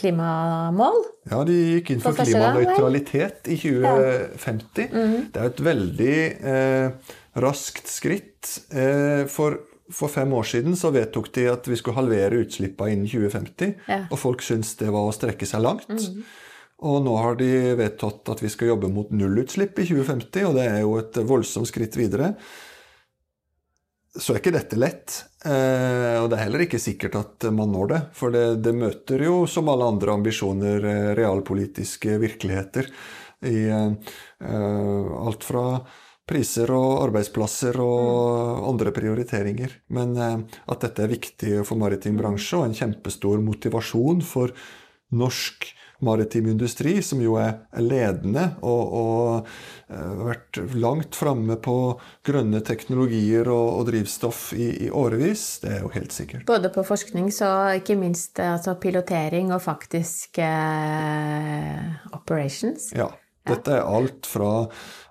klimamål. 0.00 1.04
Ja, 1.30 1.44
de 1.46 1.56
gikk 1.76 1.94
inn 1.94 2.02
for 2.02 2.16
klimanøytralitet 2.16 3.48
i 3.52 3.60
2050. 3.60 4.88
Ja. 4.88 4.88
Mm 4.88 5.12
-hmm. 5.12 5.32
Det 5.32 5.40
er 5.42 5.46
et 5.46 5.64
veldig 5.64 6.16
eh, 6.54 7.16
raskt 7.34 7.90
skritt. 7.90 8.48
Eh, 8.72 9.26
for, 9.30 9.60
for, 9.92 10.12
fem 10.12 10.32
år 10.34 10.48
siden 10.50 10.78
så 10.78 10.92
vedtok 10.94 11.30
de 11.36 11.48
at 11.52 11.68
vi 11.70 11.78
skulle 11.78 11.98
halvere 12.00 12.42
utslippene 12.44 12.96
innen 12.96 13.10
2050. 13.10 13.74
Ja. 13.90 14.04
Og 14.10 14.18
folk 14.22 14.44
syntes 14.46 14.76
det 14.80 14.90
var 14.90 15.08
å 15.08 15.14
strekke 15.14 15.48
seg 15.48 15.64
langt. 15.66 15.90
Mm. 15.90 16.24
Og 16.90 17.02
nå 17.04 17.14
har 17.20 17.36
de 17.36 17.50
vedtatt 17.76 18.28
at 18.32 18.40
vi 18.40 18.48
skal 18.50 18.72
jobbe 18.72 18.88
mot 18.92 19.10
nullutslipp 19.12 19.78
i 19.82 19.86
2050, 19.90 20.48
og 20.48 20.56
det 20.56 20.66
er 20.66 20.82
jo 20.82 20.96
et 21.02 21.22
voldsomt 21.28 21.68
skritt 21.68 21.98
videre 22.00 22.34
så 24.10 24.34
er 24.34 24.40
ikke 24.40 24.54
dette 24.54 24.78
lett. 24.78 25.16
Eh, 25.46 26.18
og 26.18 26.28
det 26.30 26.36
er 26.36 26.44
heller 26.44 26.64
ikke 26.64 26.82
sikkert 26.82 27.16
at 27.20 27.46
man 27.54 27.70
når 27.70 27.90
det. 27.92 28.00
For 28.16 28.34
det, 28.34 28.44
det 28.64 28.74
møter 28.74 29.22
jo, 29.22 29.44
som 29.50 29.70
alle 29.70 29.86
andre 29.92 30.16
ambisjoner, 30.18 30.86
eh, 30.90 31.10
realpolitiske 31.18 32.18
virkeligheter. 32.22 32.90
I 33.46 33.60
eh, 33.70 34.14
alt 34.50 35.46
fra 35.46 35.64
priser 36.30 36.70
og 36.74 37.02
arbeidsplasser 37.08 37.80
og 37.82 38.06
mm. 38.06 38.68
andre 38.70 38.94
prioriteringer. 38.96 39.74
Men 39.96 40.14
at 40.20 40.86
dette 40.86 41.04
er 41.04 41.12
viktig 41.12 41.58
for 41.66 41.80
maritim 41.80 42.20
bransje 42.20 42.60
og 42.60 42.68
en 42.68 42.78
kjempestor 42.78 43.42
motivasjon 43.44 44.24
for 44.24 44.54
norsk 45.10 45.72
maritim 46.00 46.46
industri, 46.46 47.02
som 47.02 47.20
jo 47.22 47.36
er 47.40 47.58
ledende 47.80 48.46
og, 48.64 48.92
og 49.00 49.48
har 49.90 50.04
eh, 50.04 50.22
vært 50.30 50.60
langt 50.80 51.16
framme 51.18 51.56
på 51.60 51.76
grønne 52.26 52.62
teknologier 52.64 53.48
og, 53.52 53.80
og 53.80 53.88
drivstoff 53.90 54.50
i, 54.56 54.70
i, 54.86 54.90
årevis. 54.90 55.44
Det 55.64 55.74
er 55.76 55.82
jo 55.84 55.92
helt 55.94 56.16
sikkert. 56.16 56.46
Både 56.48 56.72
på 56.72 56.84
forskning 56.86 57.30
så 57.34 57.50
ikke 57.80 57.98
minst 58.00 58.40
altså 58.40 58.76
pilotering 58.80 59.52
og 59.54 59.62
faktisk 59.64 60.40
eh, 60.44 61.90
operations. 62.16 62.92
Ja. 62.96 63.10
Dette 63.48 63.72
er 63.72 63.86
alt 63.88 64.28
fra, 64.28 64.66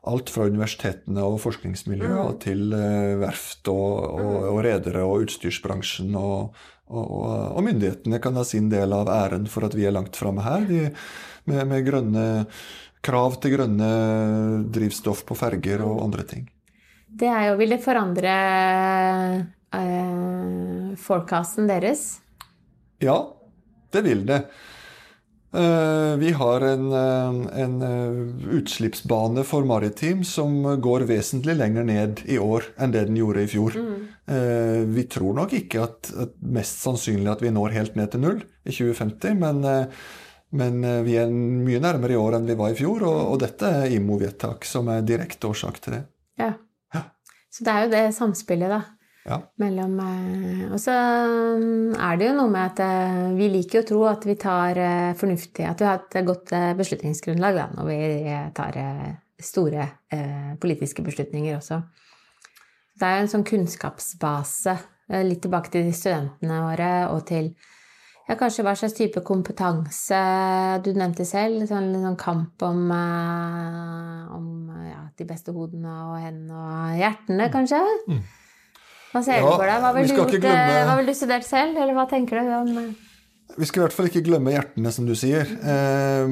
alt 0.09 0.29
fra 0.29 0.45
universitetene 0.50 1.24
og 1.25 1.39
forskningsmiljøer 1.41 2.29
mm. 2.29 2.36
til 2.43 2.75
uh, 2.75 3.15
verft 3.24 3.71
og, 3.71 4.19
og, 4.21 4.36
og 4.51 4.59
redere 4.65 5.01
og 5.05 5.25
utstyrsbransjen 5.25 6.13
og, 6.19 6.53
og, 6.89 7.09
og, 7.55 7.63
myndighetene 7.65 8.21
kan 8.21 8.38
ha 8.38 8.45
sin 8.48 8.69
del 8.71 8.93
av 8.95 9.09
æren 9.13 9.50
for 9.50 9.65
at 9.65 9.75
vi 9.77 9.88
er 9.89 9.95
langt 9.95 10.17
framme 10.19 10.45
her. 10.45 10.65
De, 10.69 10.86
med, 11.50 11.65
med 11.71 11.86
grønne, 11.88 12.27
krav 13.05 13.39
til 13.41 13.57
grønne 13.57 13.89
drivstoff 14.74 15.25
på 15.25 15.38
ferger 15.38 15.83
og 15.86 16.03
andre 16.05 16.25
ting. 16.29 16.48
Det 17.09 17.29
er 17.29 17.50
jo, 17.50 17.57
Vil 17.57 17.74
det 17.74 17.81
forandre 17.81 18.33
øh, 19.74 20.98
forecasten 21.01 21.69
deres? 21.69 22.19
Ja, 23.01 23.17
det 23.93 24.03
vil 24.05 24.25
det. 24.29 24.43
Eh, 25.53 26.18
vi 26.18 26.32
har 26.32 26.62
en, 26.62 26.91
eh, 26.94 27.62
en, 27.62 27.82
eh, 27.82 28.56
utslippsbane 28.56 29.44
for 29.44 29.65
maritim 29.65 30.24
som 30.24 30.82
går 30.82 31.00
vesentlig 31.00 31.56
lenger 31.58 31.84
ned 31.84 32.22
i 32.25 32.38
år 32.38 32.63
enn 32.77 32.91
det 32.91 33.08
den 33.08 33.18
gjorde 33.18 33.44
i 33.44 33.48
fjor. 33.48 33.74
Mm. 33.74 34.08
Vi 34.94 35.03
tror 35.10 35.34
nok 35.34 35.53
ikke 35.58 35.82
at, 35.82 36.12
at, 36.13 36.36
mest 36.38 36.84
sannsynlig 36.84 37.32
at 37.32 37.41
vi 37.41 37.50
når 37.50 37.74
helt 37.74 37.96
ned 37.98 38.12
til 38.12 38.22
null 38.22 38.44
i 38.62 38.70
2050, 38.70 39.34
men, 39.41 39.88
men 40.53 40.86
vi 41.03 41.15
er 41.18 41.32
mye 41.34 41.79
nærmere 41.82 42.13
i 42.13 42.20
år 42.20 42.38
enn 42.38 42.46
vi 42.46 42.58
var 42.60 42.70
i 42.70 42.77
fjor, 42.77 43.08
og, 43.10 43.18
og 43.34 43.39
dette 43.41 43.65
er 43.65 43.96
IMO-vedtak 43.98 44.70
som 44.70 44.91
er 44.94 45.01
direkte 45.01 45.50
årsak 45.50 45.82
til 45.82 45.98
det. 45.98 46.03
Ja. 46.38 46.51
ja. 46.94 47.01
Så 47.50 47.65
det 47.65 47.74
er 47.74 47.88
jo 47.88 47.91
det 47.96 48.03
samspillet, 48.20 48.70
da. 48.70 48.84
Ja. 49.29 49.38
Mellom, 49.62 49.93
eh, 50.01 50.62
og 50.74 50.79
så 50.81 50.93
mm, 51.62 51.93
er 52.01 52.17
det 52.17 52.29
jo 52.31 52.36
noe 52.39 52.50
med 52.50 52.71
at 52.71 52.79
eh, 52.81 53.17
vi 53.38 53.50
liker 53.53 53.83
å 53.83 53.86
tro 53.86 54.03
at 54.09 54.25
vi 54.25 54.36
tar 54.41 54.79
eh, 54.81 55.09
fornuftig 55.19 55.67
At 55.69 55.83
vi 55.83 55.86
har 55.86 56.01
et 56.01 56.25
godt 56.25 56.53
beslutningsgrunnlag 56.79 57.59
da, 57.59 57.65
når 57.75 57.89
vi 57.91 58.00
tar 58.57 58.79
store 59.39 59.86
politiske 60.59 61.03
beslutninger 61.05 61.55
også. 61.55 61.77
Det 63.00 63.07
er 63.07 63.13
jo 63.15 63.24
en 63.24 63.29
sånn 63.31 63.45
kunnskapsbase. 63.48 64.74
Litt 65.24 65.39
tilbake 65.45 65.71
til 65.71 65.88
studentene 65.95 66.57
våre 66.65 66.89
og 67.13 67.21
til 67.29 67.53
ja, 68.27 68.36
kanskje 68.38 68.65
hva 68.65 68.75
slags 68.77 68.98
type 68.98 69.24
kompetanse 69.25 70.19
du 70.83 70.91
nevnte 70.98 71.24
selv. 71.25 71.63
Sånn, 71.69 71.93
sånn 72.03 72.19
kamp 72.19 72.65
om, 72.67 72.91
om 74.36 74.51
ja, 74.89 75.05
de 75.21 75.29
beste 75.29 75.55
hodene 75.55 75.95
og 76.09 76.19
hendene 76.19 76.59
og 76.59 77.00
hjertene, 77.00 77.50
kanskje. 77.53 77.79
Mm. 78.12 78.21
Hva 79.10 79.22
ser 79.25 79.39
ja, 79.39 79.44
du 79.46 79.51
for 79.51 79.66
deg? 79.66 79.84
Hva 79.84 79.92
vil 79.96 80.10
du, 80.10 80.18
glemme... 80.38 80.82
hva 80.88 80.98
vil 81.00 81.10
du 81.10 81.16
studert 81.18 81.48
selv, 81.48 81.78
eller 81.78 81.96
hva 81.98 82.06
tenker 82.10 82.42
du 82.42 82.58
om 82.62 82.74
vi 83.60 83.66
skal 83.66 83.82
i 83.82 83.84
hvert 83.88 83.96
fall 83.98 84.08
ikke 84.12 84.22
glemme 84.28 84.51
hjertene, 84.54 84.92
som 84.94 85.08
du 85.10 85.16
sier. 85.18 85.50
Eh, 85.58 86.28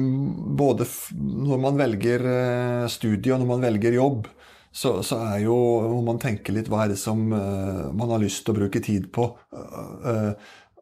både 0.56 0.86
når 1.18 1.58
man 1.60 1.80
velger 1.80 2.22
eh, 2.30 2.84
studie 2.88 3.34
og 3.34 3.42
når 3.42 3.48
man 3.50 3.64
velger 3.66 3.96
jobb, 3.98 4.28
så, 4.70 5.00
så, 5.02 5.18
er 5.32 5.42
jo 5.42 5.56
må 5.90 5.98
man 6.06 6.20
tenke 6.22 6.54
litt 6.54 6.70
hva 6.70 6.84
er 6.84 6.92
det 6.92 7.00
som 7.00 7.18
man 7.26 8.12
har 8.12 8.20
lyst 8.22 8.44
til 8.46 8.54
å 8.54 8.58
bruke 8.60 8.82
tid 8.84 9.08
på 9.10 9.24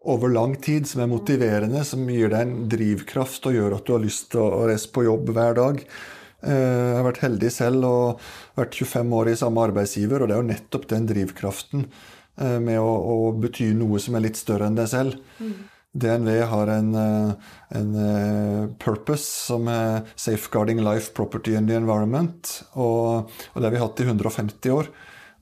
over 0.06 0.30
lang 0.30 0.54
tid, 0.62 0.86
som 0.86 1.02
er 1.02 1.10
motiverende, 1.10 1.82
som 1.86 2.04
gir 2.10 2.30
deg 2.30 2.44
en 2.44 2.68
drivkraft 2.70 3.48
og 3.48 3.56
gjør 3.56 3.78
at 3.78 3.86
du 3.86 3.94
har 3.96 4.04
lyst 4.04 4.28
til 4.34 4.44
å 4.44 4.66
reise 4.68 4.90
på 4.94 5.06
jobb 5.06 5.32
hver 5.34 5.56
dag. 5.58 5.80
Eh, 6.46 6.90
jeg 6.92 6.98
har 6.98 7.06
vært 7.08 7.24
heldig 7.24 7.52
selv 7.52 7.86
og 7.88 8.26
vært 8.58 8.76
25 8.78 9.14
år 9.18 9.30
i 9.32 9.38
samme 9.40 9.64
arbeidsgiver, 9.66 10.22
og 10.22 10.28
det 10.28 10.36
er 10.36 10.42
jo 10.42 10.50
nettopp 10.52 10.84
den 10.92 11.08
drivkraften 11.10 11.86
eh, 11.86 12.58
med 12.62 12.78
å, 12.78 12.86
å 12.86 13.16
bety 13.40 13.72
noe 13.76 14.00
som 14.02 14.18
er 14.18 14.28
litt 14.28 14.38
større 14.38 14.68
enn 14.68 14.78
deg 14.78 14.90
selv. 14.92 15.18
Mm. 15.40 15.56
DNV 15.96 16.30
har 16.50 16.72
en, 16.74 16.94
eh, 17.00 17.52
en, 17.80 17.92
purpose 18.82 19.26
som 19.48 19.66
er 19.72 20.04
'Safeguarding 20.14 20.82
Life, 20.84 21.14
Property 21.16 21.56
and 21.56 21.68
the 21.68 21.78
Environment'. 21.78 22.62
Og, 22.76 23.30
og 23.54 23.60
det 23.60 23.70
har 23.70 23.74
vi 23.74 23.84
hatt 23.84 24.00
i 24.00 24.08
150 24.08 24.74
år. 24.76 24.90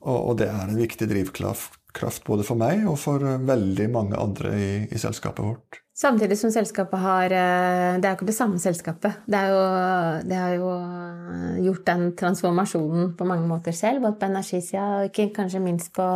Og, 0.05 0.19
og 0.31 0.37
det 0.41 0.49
er 0.49 0.67
en 0.67 0.77
viktig 0.79 1.09
drivkraft 1.09 2.25
både 2.27 2.43
for 2.45 2.59
meg 2.59 2.83
og 2.89 2.99
for 2.99 3.23
veldig 3.23 3.87
mange 3.89 4.19
andre 4.19 4.51
i, 4.59 4.69
i 4.91 5.01
selskapet 5.01 5.43
vårt. 5.43 5.84
Samtidig 5.95 6.35
som 6.35 6.51
selskapet 6.51 6.99
har 6.99 7.31
eh, 7.31 7.97
Det 7.99 8.07
er 8.07 8.11
jo 8.11 8.17
ikke 8.17 8.27
det 8.27 8.35
samme 8.35 8.59
selskapet. 8.59 9.21
Det, 9.31 9.43
jo, 9.47 9.61
det, 10.27 10.39
har 10.41 10.57
jo 10.57 10.73
eh, 10.75 11.61
gjort 11.69 11.85
den 11.87 12.09
transformasjonen 12.19 13.13
på 13.15 13.27
mange 13.29 13.47
måter 13.47 13.75
selv, 13.75 14.03
både 14.03 14.19
på 14.19 14.27
energisida 14.27 14.89
og 14.97 15.07
ikke 15.07 15.29
kanskje 15.37 15.63
minst 15.63 15.93
på 15.95 16.09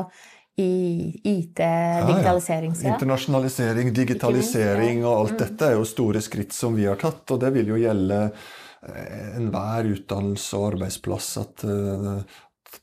IT, 0.59 1.55
digitaliseringssida. 1.55 2.89
Ja, 2.89 2.91
ja. 2.91 2.97
Internasjonalisering, 2.97 3.93
digitalisering 3.95 5.05
og 5.05 5.13
alt 5.13 5.37
mm. 5.37 5.39
dette 5.45 5.69
er 5.69 5.77
jo 5.77 5.87
store 5.87 6.19
skritt 6.25 6.51
som 6.51 6.75
vi 6.75 6.89
har 6.89 6.99
tatt, 6.99 7.23
og 7.31 7.39
det 7.39 7.53
vil 7.55 7.71
jo 7.71 7.79
gjelde 7.79 8.19
eh, 8.27 9.31
enhver 9.39 9.93
utdannelse 9.93 10.59
og 10.59 10.73
arbeidsplass 10.73 11.31
at 11.45 11.67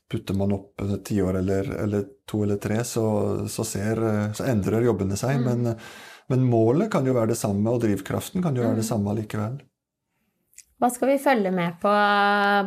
putter 0.09 0.35
man 0.35 0.57
opp 0.57 0.81
et 0.81 1.05
tiår 1.05 1.43
eller, 1.43 1.73
eller, 1.85 2.09
to 2.25 2.41
eller 2.41 2.57
tre, 2.57 2.81
så, 2.81 3.05
så, 3.45 3.63
ser, 3.63 4.01
så 4.33 4.49
endrer 4.49 4.89
jobbene 4.89 5.19
seg. 5.19 5.37
Mm. 5.37 5.45
men 5.45 5.75
men 6.31 6.43
målet 6.47 6.91
kan 6.91 7.07
jo 7.07 7.15
være 7.15 7.31
det 7.31 7.39
samme, 7.39 7.71
og 7.71 7.81
drivkraften 7.83 8.43
kan 8.43 8.55
jo 8.57 8.65
være 8.65 8.79
det 8.81 8.85
mm. 8.85 8.89
samme 8.89 9.15
likevel. 9.17 9.57
Hva 10.77 10.89
skal 10.93 11.13
vi 11.13 11.21
følge 11.21 11.51
med 11.55 11.79
på 11.81 11.91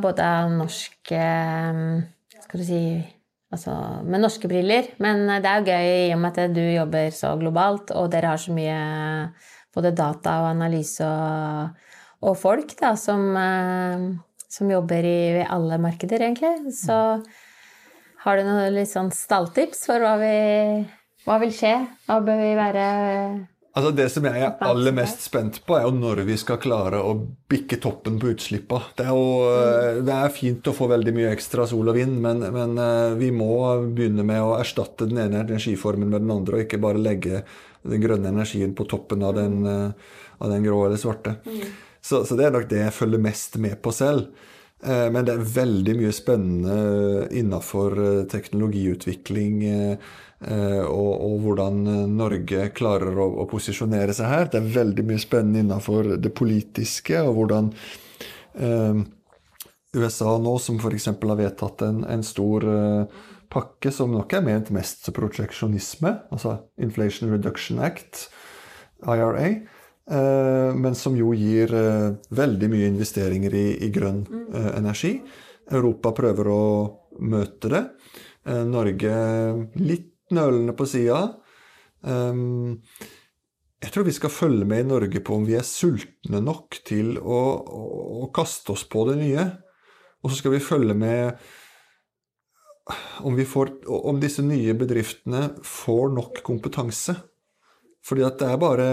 både 0.03 0.27
av 0.27 0.51
norsk 0.51 1.13
eh, 1.15 1.83
Skal 2.41 2.63
du 2.63 2.67
si 2.67 2.83
Altså 3.51 3.73
med 4.07 4.23
norske 4.23 4.47
briller, 4.47 4.93
men 5.03 5.25
det 5.43 5.49
er 5.51 5.59
jo 5.59 5.73
gøy 5.75 5.87
i 5.91 6.13
og 6.15 6.21
med 6.23 6.37
at 6.39 6.53
du 6.55 6.61
jobber 6.63 7.09
så 7.11 7.33
globalt, 7.35 7.91
og 7.99 8.07
dere 8.13 8.29
har 8.31 8.39
så 8.39 8.55
mye 8.55 8.77
både 9.75 9.91
data 9.99 10.37
og 10.45 10.53
analyse 10.53 11.03
og, 11.03 11.89
og 12.31 12.37
folk 12.39 12.77
da, 12.79 12.93
som, 12.95 13.25
eh, 13.35 14.05
som 14.47 14.71
jobber 14.71 15.03
i 15.03 15.43
alle 15.43 15.81
markeder, 15.83 16.23
egentlig. 16.29 16.77
Så 16.79 16.95
har 18.23 18.39
du 18.39 18.47
noen 18.47 18.71
litt 18.77 18.93
sånn 18.93 19.11
stalltips 19.11 19.83
for 19.91 20.07
hva 20.07 20.15
vi 20.23 20.37
hva 21.27 21.37
vil 21.43 21.53
skje? 21.53 21.75
Hva 22.09 22.21
bør 22.25 22.39
vi 22.41 22.53
være 22.57 22.85
Altså 23.79 23.91
Det 23.95 24.09
som 24.11 24.25
jeg 24.27 24.43
er 24.43 24.63
aller 24.67 24.95
mest 24.95 25.21
spent 25.23 25.61
på, 25.63 25.77
er 25.79 25.85
jo 25.87 25.93
når 25.95 26.25
vi 26.27 26.35
skal 26.41 26.59
klare 26.59 26.99
å 27.07 27.13
bikke 27.51 27.79
toppen 27.83 28.17
på 28.19 28.33
utslippa. 28.33 28.81
Det 28.99 29.05
er 29.07 29.13
jo 29.15 29.27
mm. 29.47 30.01
det 30.09 30.17
er 30.17 30.35
fint 30.35 30.67
å 30.67 30.75
få 30.75 30.89
veldig 30.91 31.15
mye 31.15 31.31
ekstra 31.31 31.69
sol 31.71 31.93
og 31.93 31.99
vind, 31.99 32.17
men, 32.25 32.43
men, 32.51 32.75
eh, 32.83 33.15
vi 33.21 33.31
må 33.35 33.53
begynne 33.95 34.27
med 34.27 34.43
å 34.43 34.57
erstatte 34.59 35.07
den 35.07 35.23
ene 35.23 35.45
energiformen 35.45 36.11
med 36.11 36.25
den 36.25 36.35
andre, 36.35 36.59
og 36.59 36.67
ikke 36.67 36.83
bare 36.83 37.03
legge 37.03 37.45
den 37.87 38.03
grønne 38.03 38.35
energien 38.35 38.75
på 38.75 38.89
toppen 38.91 39.23
av 39.23 39.39
den, 39.39 39.63
eh, 39.67 40.19
av 40.43 40.51
den 40.51 40.67
grå 40.67 40.83
eller 40.89 40.99
svarte. 40.99 41.39
Mm. 41.47 41.63
Så, 42.01 42.25
så, 42.25 42.35
det 42.35 42.49
er 42.49 42.57
nok 42.57 42.67
det 42.71 42.83
jeg 42.89 42.97
følger 42.97 43.23
mest 43.23 43.61
med 43.63 43.79
på 43.85 43.95
selv. 43.95 44.33
Eh, 44.83 45.07
men 45.13 45.29
det 45.29 45.37
er 45.37 45.53
veldig 45.59 45.99
mye 46.01 46.17
spennende 46.17 47.29
innafor 47.37 47.99
teknologiutvikling 48.33 49.65
Eh, 50.41 50.85
og, 50.89 51.11
og, 51.21 51.35
hvordan 51.45 51.81
eh, 51.85 52.05
Norge 52.09 52.69
klarer 52.73 53.19
å, 53.21 53.27
å, 53.43 53.45
posisjonere 53.49 54.15
seg 54.17 54.31
her. 54.31 54.47
Det 54.49 54.61
er 54.61 54.71
veldig 54.79 55.05
mye 55.11 55.21
spennende 55.21 55.61
innenfor 55.61 56.15
det 56.17 56.33
politiske, 56.37 57.21
og 57.21 57.35
hvordan 57.37 57.69
eh, 58.57 59.03
USA 60.01 60.39
nå, 60.41 60.55
som 60.65 60.81
f.eks. 60.81 61.11
har 61.13 61.43
vedtatt 61.43 61.85
en, 61.85 62.01
en 62.09 62.25
stor 62.25 62.65
eh, 62.73 63.21
pakke 63.53 63.93
som 63.93 64.15
nok 64.17 64.33
er 64.39 64.47
ment 64.47 64.73
mest 64.73 65.05
som 65.05 65.17
proteksjonisme, 65.19 66.15
altså 66.33 66.57
Inflation 66.81 67.35
Reduction 67.35 67.83
Act, 67.85 68.31
IRA, 69.05 69.51
men 70.11 70.95
som 70.99 71.15
jo 71.15 71.31
gir 71.37 71.71
veldig 72.35 72.69
mye 72.73 72.89
investeringer 72.89 73.55
i, 73.55 73.67
i 73.87 73.91
grønn 73.95 74.25
energi. 74.75 75.13
Europa 75.71 76.11
prøver 76.17 76.51
å 76.51 76.63
møte 77.23 77.71
det. 77.71 77.83
Norge 78.67 79.13
litt 79.79 80.09
nølende 80.35 80.75
på 80.75 80.89
sida. 80.91 81.21
Jeg 83.81 83.95
tror 83.95 84.05
vi 84.05 84.13
skal 84.17 84.33
følge 84.35 84.67
med 84.69 84.83
i 84.83 84.89
Norge 84.91 85.23
på 85.25 85.39
om 85.39 85.47
vi 85.49 85.57
er 85.57 85.65
sultne 85.65 86.43
nok 86.45 86.83
til 86.87 87.15
å, 87.17 87.41
å, 87.63 87.83
å 88.27 88.31
kaste 88.35 88.75
oss 88.75 88.85
på 88.91 89.07
det 89.09 89.17
nye. 89.23 89.47
Og 90.21 90.33
så 90.33 90.41
skal 90.41 90.57
vi 90.57 90.65
følge 90.65 90.97
med 90.97 91.39
om, 93.25 93.39
får, 93.47 93.73
om 93.89 94.21
disse 94.21 94.45
nye 94.45 94.75
bedriftene 94.77 95.47
får 95.65 96.13
nok 96.17 96.43
kompetanse. 96.45 97.17
Fordi 98.05 98.27
at 98.27 98.41
det 98.41 98.51
er 98.51 98.61
bare 98.61 98.89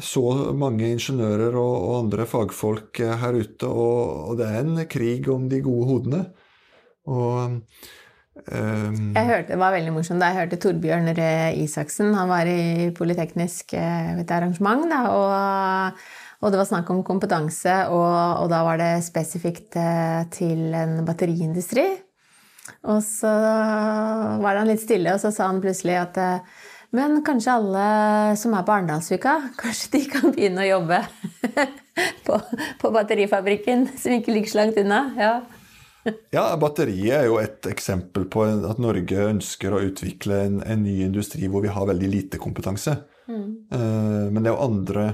så 0.00 0.52
mange 0.56 0.88
ingeniører 0.94 1.56
og, 1.60 1.74
og 1.76 1.96
andre 1.98 2.24
fagfolk 2.28 3.02
her 3.20 3.36
ute, 3.36 3.68
og, 3.68 4.30
og, 4.30 4.38
det 4.40 4.46
er 4.48 4.62
en 4.62 4.86
krig 4.88 5.28
om 5.28 5.50
de 5.50 5.60
gode 5.64 5.90
hodene. 5.90 6.22
Og 7.10 7.60
Um, 8.32 9.12
jeg 9.12 9.28
hørte, 9.28 9.52
Det 9.52 9.58
var 9.60 9.74
veldig 9.74 9.92
morsomt 9.92 10.22
da 10.22 10.30
jeg 10.30 10.38
hørte 10.40 10.58
Torbjørn 10.58 11.10
Røe 11.14 11.50
Isaksen. 11.62 12.14
Han 12.16 12.30
var 12.30 12.48
i 12.48 12.88
Politeknisk 12.96 13.74
eh, 13.76 14.14
et 14.18 14.32
arrangement, 14.32 14.86
da, 14.88 15.02
og, 15.12 16.00
og, 16.40 16.48
det 16.50 16.58
var 16.62 16.68
snakk 16.70 16.90
om 16.90 17.04
kompetanse. 17.06 17.74
Og, 17.92 18.48
da 18.50 18.62
var 18.66 18.80
det 18.80 19.04
spesifikt 19.04 19.76
eh, 19.76 20.24
til 20.32 20.72
en 20.74 21.02
batteriindustri. 21.06 21.84
Og 22.88 23.02
så 23.04 23.30
var 24.42 24.58
han 24.58 24.70
litt 24.70 24.82
stille, 24.82 25.12
og 25.12 25.20
så 25.22 25.30
sa 25.34 25.50
han 25.50 25.60
plutselig 25.62 26.00
at 26.00 26.18
eh, 26.22 26.60
men 26.92 27.22
kanskje 27.24 27.54
alle 27.56 27.86
som 28.40 28.54
er 28.56 28.66
på 28.66 28.74
Arendalsuka, 28.74 29.38
kanskje 29.62 29.90
de 29.96 30.02
kan 30.12 30.34
begynne 30.34 30.64
å 30.64 30.68
jobbe 30.68 31.00
på, 32.26 32.38
på 32.82 32.92
batterifabrikken, 32.94 33.88
som 33.96 34.16
ikke 34.16 34.36
ligger 34.36 34.52
så 34.52 34.62
langt 34.62 34.80
unna? 34.82 35.02
Ja. 35.18 35.34
Ja, 36.34 36.48
batteriet 36.58 37.14
er 37.14 37.28
jo 37.28 37.36
et 37.38 37.66
eksempel 37.70 38.24
på 38.30 38.42
at 38.42 38.80
Norge 38.82 39.26
ønsker 39.28 39.74
å 39.74 39.82
utvikle 39.86 40.40
en, 40.48 40.56
en 40.66 40.82
ny 40.82 40.96
industri 41.04 41.46
hvor 41.50 41.62
vi 41.62 41.70
har 41.70 41.86
veldig 41.86 42.08
lite 42.10 42.40
kompetanse. 42.42 42.96
Mm. 43.30 43.44
Uh, 43.70 44.26
men 44.34 44.40
det 44.40 44.50
er 44.50 44.56
jo 44.56 44.64
andre 44.64 45.04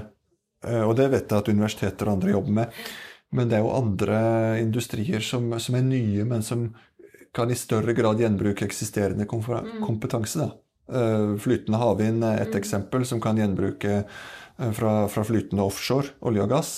uh, 0.65 0.85
Og 0.87 0.95
det 0.97 1.05
vet 1.11 1.29
jeg 1.29 1.43
at 1.43 1.51
universiteter 1.51 2.09
og 2.09 2.17
andre 2.17 2.33
jobber 2.33 2.55
med. 2.57 2.79
Men 3.37 3.51
det 3.51 3.59
er 3.59 3.61
jo 3.61 3.75
andre 3.77 4.21
industrier 4.63 5.21
som, 5.21 5.51
som 5.61 5.77
er 5.77 5.85
nye, 5.85 6.25
men 6.25 6.41
som 6.41 6.65
kan 7.37 7.51
i 7.53 7.57
større 7.57 7.93
grad 7.93 8.21
gjenbruke 8.23 8.65
eksisterende 8.65 9.27
mm. 9.29 9.83
kompetanse. 9.85 10.41
Da. 10.41 10.49
Uh, 10.89 11.35
flytende 11.41 11.77
havvind 11.77 12.23
er 12.25 12.41
et 12.41 12.53
mm. 12.53 12.59
eksempel 12.59 13.05
som 13.05 13.21
kan 13.21 13.37
gjenbruke 13.37 14.03
fra, 14.75 14.93
fra 15.07 15.21
flytende 15.23 15.63
offshore, 15.63 16.17
olje 16.27 16.43
og 16.43 16.49
gass. 16.51 16.73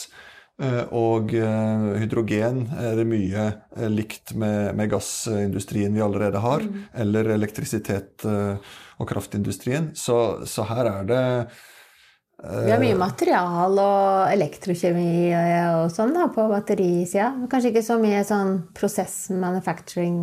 Eh, 0.61 0.83
og 0.93 1.33
eh, 1.33 1.85
hydrogen 2.03 2.67
er 2.77 2.99
det 2.99 3.07
mye 3.09 3.47
eh, 3.49 3.89
likt 3.89 4.35
med, 4.37 4.75
med 4.77 4.91
gassindustrien 4.91 5.95
vi 5.95 6.03
allerede 6.05 6.41
har, 6.43 6.61
mm. 6.61 6.83
eller 7.01 7.31
elektrisitet 7.33 8.25
og 8.27 9.09
kraftindustrien. 9.09 9.91
Så, 9.97 10.45
så 10.45 10.67
her 10.69 10.89
er 10.91 11.09
det 11.09 11.25
vi 12.41 12.71
har 12.71 12.79
mye 12.81 12.97
material 12.97 13.75
og 13.77 14.31
elektrokjemi 14.33 15.29
og 15.77 15.91
sånn 15.93 16.15
da, 16.15 16.23
på 16.33 16.47
batterisida. 16.49 17.27
Kanskje 17.51 17.69
ikke 17.69 17.83
så 17.85 17.99
mye 18.01 18.23
sånn 18.25 18.55
prosess 18.73 19.27
manufacturing. 19.29 20.15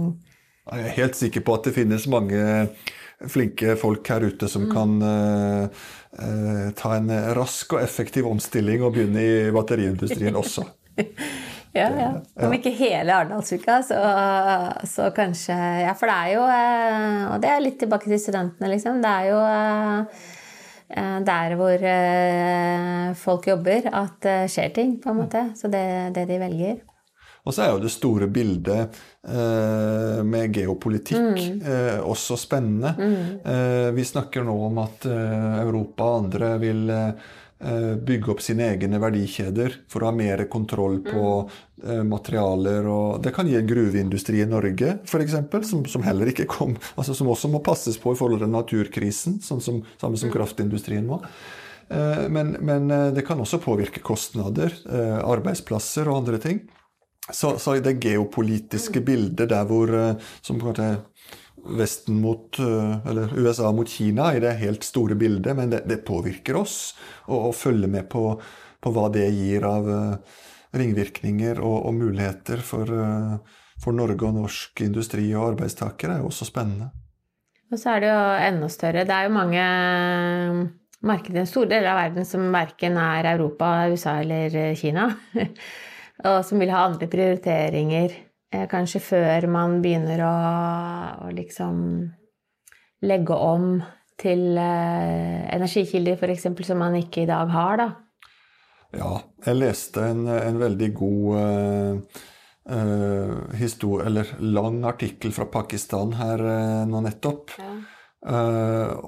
Jeg 0.67 0.83
er 0.83 0.97
helt 0.97 1.15
sikker 1.15 1.45
på 1.47 1.55
at 1.55 1.69
det 1.69 1.77
finnes 1.77 2.09
mange 2.11 2.41
flinke 3.27 3.75
folk 3.79 4.07
her 4.13 4.29
ute 4.31 4.49
som 4.51 4.69
mm. 4.69 4.73
kan 4.75 5.03
uh, 5.03 5.85
uh, 6.23 6.71
ta 6.79 6.95
en 6.97 7.11
rask 7.35 7.75
og 7.75 7.83
effektiv 7.83 8.29
omstilling 8.31 8.85
og 8.85 8.95
begynne 8.95 9.25
i 9.25 9.37
batteriindustrien 9.55 10.39
også. 10.39 10.67
ja, 11.79 11.89
ja. 11.89 12.09
Om 12.47 12.55
ikke 12.59 12.75
hele 12.79 13.15
Arendalsuka, 13.15 13.81
så, 13.87 13.99
så, 14.87 15.11
kanskje 15.15 15.55
Ja, 15.85 15.95
for 15.99 16.11
det 16.11 16.17
er 16.17 16.33
jo 16.35 16.43
uh, 16.47 17.23
Og 17.35 17.43
det 17.43 17.53
er 17.53 17.63
litt 17.63 17.79
tilbake 17.83 18.11
til 18.11 18.23
studentene, 18.23 18.71
liksom. 18.75 19.03
Det 19.03 19.15
er 19.15 19.31
jo 19.33 19.41
der 21.29 21.53
hvor 21.61 21.83
folk 23.21 23.47
jobber, 23.51 23.91
at 23.93 24.15
det 24.25 24.37
skjer 24.49 24.71
ting, 24.73 24.95
på 25.03 25.13
en 25.13 25.19
måte. 25.19 25.43
Så 25.59 25.69
det, 25.69 25.85
det 26.17 26.25
de 26.31 26.39
velger. 26.41 26.79
Og 27.49 27.57
så 27.57 27.65
er 27.65 27.73
jo 27.73 27.81
det 27.81 27.95
store 27.95 28.29
bildet 28.29 28.99
eh, 29.25 30.21
med 30.21 30.53
geopolitikk 30.53 31.41
mm. 31.41 31.61
eh, 31.65 31.99
også 32.05 32.37
spennende. 32.37 32.93
Mm. 32.99 33.23
Eh, 33.41 33.89
vi 33.97 34.05
snakker 34.05 34.45
nå 34.45 34.57
om 34.67 34.81
at 34.85 35.09
eh, 35.09 35.55
Europa 35.63 36.11
og 36.11 36.27
andre 36.27 36.51
vil 36.61 36.83
eh, 36.93 37.33
bygge 38.05 38.35
opp 38.35 38.45
sine 38.45 38.69
egne 38.75 39.01
verdikjeder 39.01 39.81
for 39.89 40.05
å 40.05 40.11
ha 40.11 40.15
mer 40.15 40.45
kontroll 40.53 41.01
på 41.07 41.25
mm. 41.49 42.05
materialer. 42.07 42.85
og 42.87 43.25
Det 43.25 43.33
kan 43.35 43.49
gi 43.49 43.57
en 43.59 43.73
gruveindustri 43.73 44.45
i 44.45 44.51
Norge 44.51 44.99
f.eks., 45.09 45.41
som, 45.73 45.89
som 45.89 46.05
heller 46.05 46.29
ikke 46.31 46.47
kom, 46.53 46.77
altså 47.01 47.17
som 47.17 47.33
også 47.33 47.49
må 47.51 47.65
passes 47.65 47.97
på 47.99 48.13
i 48.13 48.21
forhold 48.21 48.45
til 48.45 48.53
naturkrisen, 48.53 49.41
sånn 49.43 49.65
som, 49.65 49.81
samme 49.97 50.21
som 50.21 50.29
mm. 50.29 50.37
kraftindustrien 50.37 51.09
må. 51.09 51.23
Men, 51.89 52.51
men, 52.61 52.91
det 53.17 53.23
kan 53.25 53.41
også 53.41 53.63
påvirke 53.65 54.03
kostnader, 54.05 54.75
arbeidsplasser 55.25 56.11
og 56.13 56.19
andre 56.19 56.37
ting. 56.43 56.59
Så, 57.33 57.59
så 57.59 57.75
det 57.85 57.99
geopolitiske 58.01 59.03
bildet 59.05 59.51
der 59.51 59.67
hvor 59.69 59.93
eh, 59.93 60.29
som 60.41 60.61
Vesten 61.79 62.21
mot, 62.23 62.59
eh, 62.63 63.07
eller 63.11 63.35
USA 63.37 63.73
mot 63.75 63.89
Kina 63.89 64.31
i 64.35 64.41
det 64.41 64.55
helt 64.63 64.87
store 64.87 65.15
bildet, 65.19 65.57
men 65.57 65.71
det, 65.71 65.83
det 65.91 66.05
påvirker 66.07 66.57
oss. 66.57 66.95
Å 67.27 67.51
følge 67.53 67.91
med 67.91 68.09
på, 68.09 68.31
på, 68.81 68.93
hva 68.95 69.09
det 69.13 69.27
gir 69.35 69.67
av 69.67 69.89
uh, 69.91 70.39
ringvirkninger 70.79 71.61
og, 71.61 71.77
og 71.91 71.99
muligheter 71.99 72.63
for, 72.65 72.89
for, 73.83 73.93
Norge 73.99 74.25
og 74.25 74.39
norsk 74.39 74.85
industri 74.87 75.27
og 75.35 75.51
arbeidstakere, 75.51 76.15
er 76.15 76.25
jo 76.25 76.31
også 76.31 76.49
spennende. 76.49 76.89
Og 77.69 77.77
så 77.83 77.97
er 77.97 78.01
det 78.01 78.15
jo 78.15 78.23
enda 78.47 78.71
større. 78.73 79.05
Det 79.05 79.17
er 79.19 79.27
jo 79.27 79.35
mange 79.35 79.67
markeder, 81.05 81.45
store 81.45 81.75
deler 81.75 81.93
av 81.93 82.01
verden 82.07 82.27
som 82.27 82.49
verken 82.55 82.97
er 83.03 83.33
Europa, 83.35 83.75
USA 83.93 84.21
eller 84.23 84.57
Kina. 84.79 85.11
og 86.27 86.41
som 86.47 86.59
vil 86.59 86.73
ha 86.75 86.87
andre 86.89 87.09
prioriteringer 87.11 88.15
eh, 88.55 88.67
kanskje 88.71 89.03
før 89.05 89.47
man 89.53 89.79
begynner 89.85 90.25
å, 90.27 90.35
å 91.27 91.31
liksom 91.35 91.77
legge 93.07 93.37
om 93.37 93.79
til 94.19 94.59
eh, 94.59 95.47
energikilder 95.55 96.19
f.eks. 96.19 96.49
som 96.67 96.83
man 96.83 96.97
ikke 96.99 97.23
i 97.23 97.31
dag 97.31 97.53
har, 97.55 97.79
da. 97.79 97.89
Ja, 98.99 99.13
jeg 99.45 99.61
leste 99.61 100.07
en, 100.11 100.25
en 100.33 100.59
veldig 100.59 100.89
god 100.97 101.39
eh, 101.43 102.25
eh 102.73 103.55
historie, 103.61 104.07
eller 104.09 104.33
lang 104.41 104.83
artikkel 104.89 105.33
fra 105.33 105.47
Pakistan 105.53 106.17
her 106.19 106.43
eh, 106.43 106.83
nå 106.89 107.05
nettopp. 107.05 107.55
Ja. 107.61 107.77
Uh, 108.19 108.99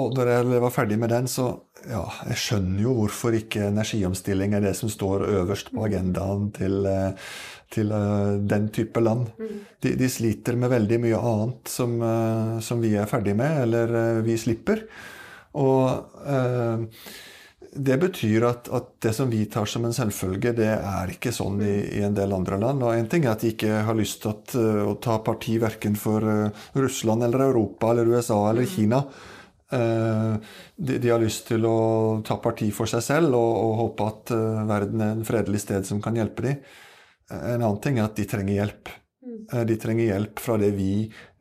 og 0.00 0.14
da 0.16 0.24
jeg 0.30 0.60
var 0.62 0.72
ferdig 0.72 0.96
med 1.00 1.12
den, 1.12 1.26
så 1.28 1.50
ja, 1.84 2.00
jeg 2.30 2.38
skjønner 2.40 2.86
jo 2.86 2.94
hvorfor 2.96 3.36
ikke 3.36 3.68
energiomstilling 3.68 4.56
er 4.56 4.64
det 4.64 4.72
som 4.78 4.88
står 4.90 5.26
øverst 5.28 5.74
på 5.74 5.84
agendaen 5.84 6.48
til, 6.56 6.88
uh, 6.88 7.36
til 7.72 7.92
uh, 7.92 8.40
den 8.40 8.70
type 8.72 9.02
land. 9.02 9.28
Mm. 9.36 9.60
De, 9.84 9.92
de, 10.00 10.08
sliter 10.10 10.56
med 10.56 10.72
veldig 10.72 11.00
mye 11.04 11.20
annet 11.20 11.70
som, 11.70 11.98
som 12.64 12.80
vi 12.80 12.94
er 12.96 13.10
ferdig 13.10 13.36
med, 13.36 13.60
eller 13.66 14.24
vi 14.24 14.38
slipper. 14.40 14.86
Og 15.56 15.88
det 17.76 17.96
betyr 18.00 18.44
at, 18.48 18.68
at, 18.72 18.88
det 19.02 19.12
som 19.16 19.30
vi 19.30 19.44
tar 19.50 19.68
som 19.70 19.84
en 19.86 19.94
selvfølge, 19.94 20.52
det 20.56 20.68
er 20.74 21.12
ikke 21.12 21.32
sånn 21.34 21.60
i, 21.64 21.74
i 21.98 22.02
en 22.06 22.16
del 22.16 22.34
andre 22.36 22.58
land. 22.62 22.84
Og 22.84 22.96
én 22.96 23.08
ting 23.10 23.26
er 23.26 23.34
at 23.34 23.44
de 23.44 23.52
ikke 23.54 23.82
har 23.86 23.98
lyst 23.98 24.22
til 24.24 24.32
at, 24.32 24.56
uh, 24.58 24.82
å 24.90 24.96
ta 25.02 25.18
parti 25.24 25.56
verken 25.62 25.98
for 26.00 26.24
uh, 26.24 26.66
Russland 26.78 27.26
eller 27.26 27.46
Europa 27.48 27.92
eller 27.92 28.12
USA 28.16 28.38
eller 28.50 28.66
mm. 28.66 28.72
Kina. 28.74 29.02
Uh, 29.66 30.36
de, 30.76 30.98
de, 31.02 31.10
har 31.10 31.22
lyst 31.22 31.48
til 31.48 31.66
å 31.66 31.78
ta 32.26 32.38
parti 32.42 32.68
for 32.74 32.90
seg 32.90 33.02
selv 33.04 33.38
og, 33.38 33.52
og 33.62 33.80
håpe 33.82 34.10
at 34.12 34.36
verden 34.68 35.02
er 35.02 35.16
en 35.16 35.26
fredelig 35.26 35.64
sted 35.64 35.88
som 35.88 36.02
kan 36.04 36.16
hjelpe 36.18 36.46
dem. 36.46 36.62
En 37.32 37.58
annen 37.58 37.82
ting 37.82 37.98
er 37.98 38.06
at 38.06 38.18
de 38.18 38.28
trenger 38.30 38.60
hjelp. 38.60 38.92
Eh, 39.26 39.64
de 39.66 39.76
trenger 39.76 40.04
hjelp 40.04 40.38
fra 40.38 40.56
det 40.60 40.70
vi 40.76 40.90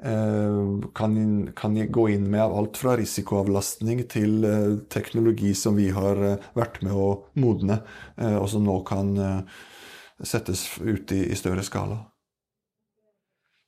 eh, 0.04 0.62
kan, 0.95 1.17
kan, 1.56 1.78
gå 1.91 2.08
inn 2.10 2.30
med 2.32 2.41
av 2.41 2.56
alt 2.58 2.80
fra 2.82 2.95
risikoavlastning 2.98 4.04
til 4.10 4.45
eh, 4.48 4.71
teknologi 4.89 5.54
som 5.58 5.78
vi 5.78 5.91
har 5.93 6.21
vært 6.58 6.82
med 6.86 6.95
å 6.95 7.10
modne, 7.41 7.82
og 8.17 8.48
som 8.50 8.65
nå 8.65 8.80
kan 8.88 9.13
settes 10.24 10.67
ut 10.82 11.12
i, 11.12 11.26
i 11.30 11.38
større 11.38 11.63
skala. 11.65 12.00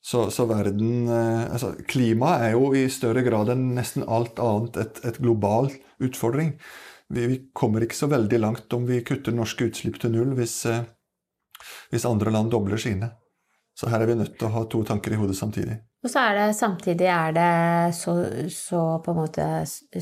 Så, 0.08 0.30
så 0.32 0.46
verden 0.48 1.10
altså, 1.12 1.74
Klima 1.90 2.38
er 2.46 2.54
jo 2.54 2.70
i 2.78 2.86
større 2.92 3.26
grad 3.26 3.52
enn 3.52 3.74
nesten 3.76 4.06
alt 4.08 4.40
annet 4.40 4.80
et, 4.80 5.02
et 5.10 5.20
global 5.20 5.68
utfordring. 6.00 6.54
Vi, 7.12 7.26
vi, 7.28 7.40
kommer 7.52 7.84
ikke 7.84 8.00
så 8.00 8.08
veldig 8.12 8.40
langt 8.40 8.74
om 8.78 8.88
vi 8.88 9.02
kutter 9.04 9.36
norske 9.36 9.68
utslipp 9.68 10.00
til 10.00 10.16
null 10.16 10.32
hvis, 10.40 10.62
hvis 11.92 12.08
andre 12.08 12.32
land 12.32 12.56
dobler 12.56 12.80
sine. 12.80 13.12
Så 13.78 13.90
her 13.92 14.02
er 14.02 14.10
vi 14.10 14.16
nødt 14.18 14.34
til 14.40 14.48
å 14.48 14.54
ha 14.56 14.64
to 14.66 14.80
tanker 14.88 15.14
i 15.14 15.20
hodet 15.20 15.36
samtidig. 15.38 15.76
Og 16.06 16.10
så 16.10 16.22
er 16.30 16.38
det 16.38 16.46
samtidig 16.58 17.08
er 17.14 17.34
det 17.36 17.50
så, 17.98 18.14
så 18.54 18.80
på 19.06 19.14
en 19.14 19.18
måte 19.20 19.46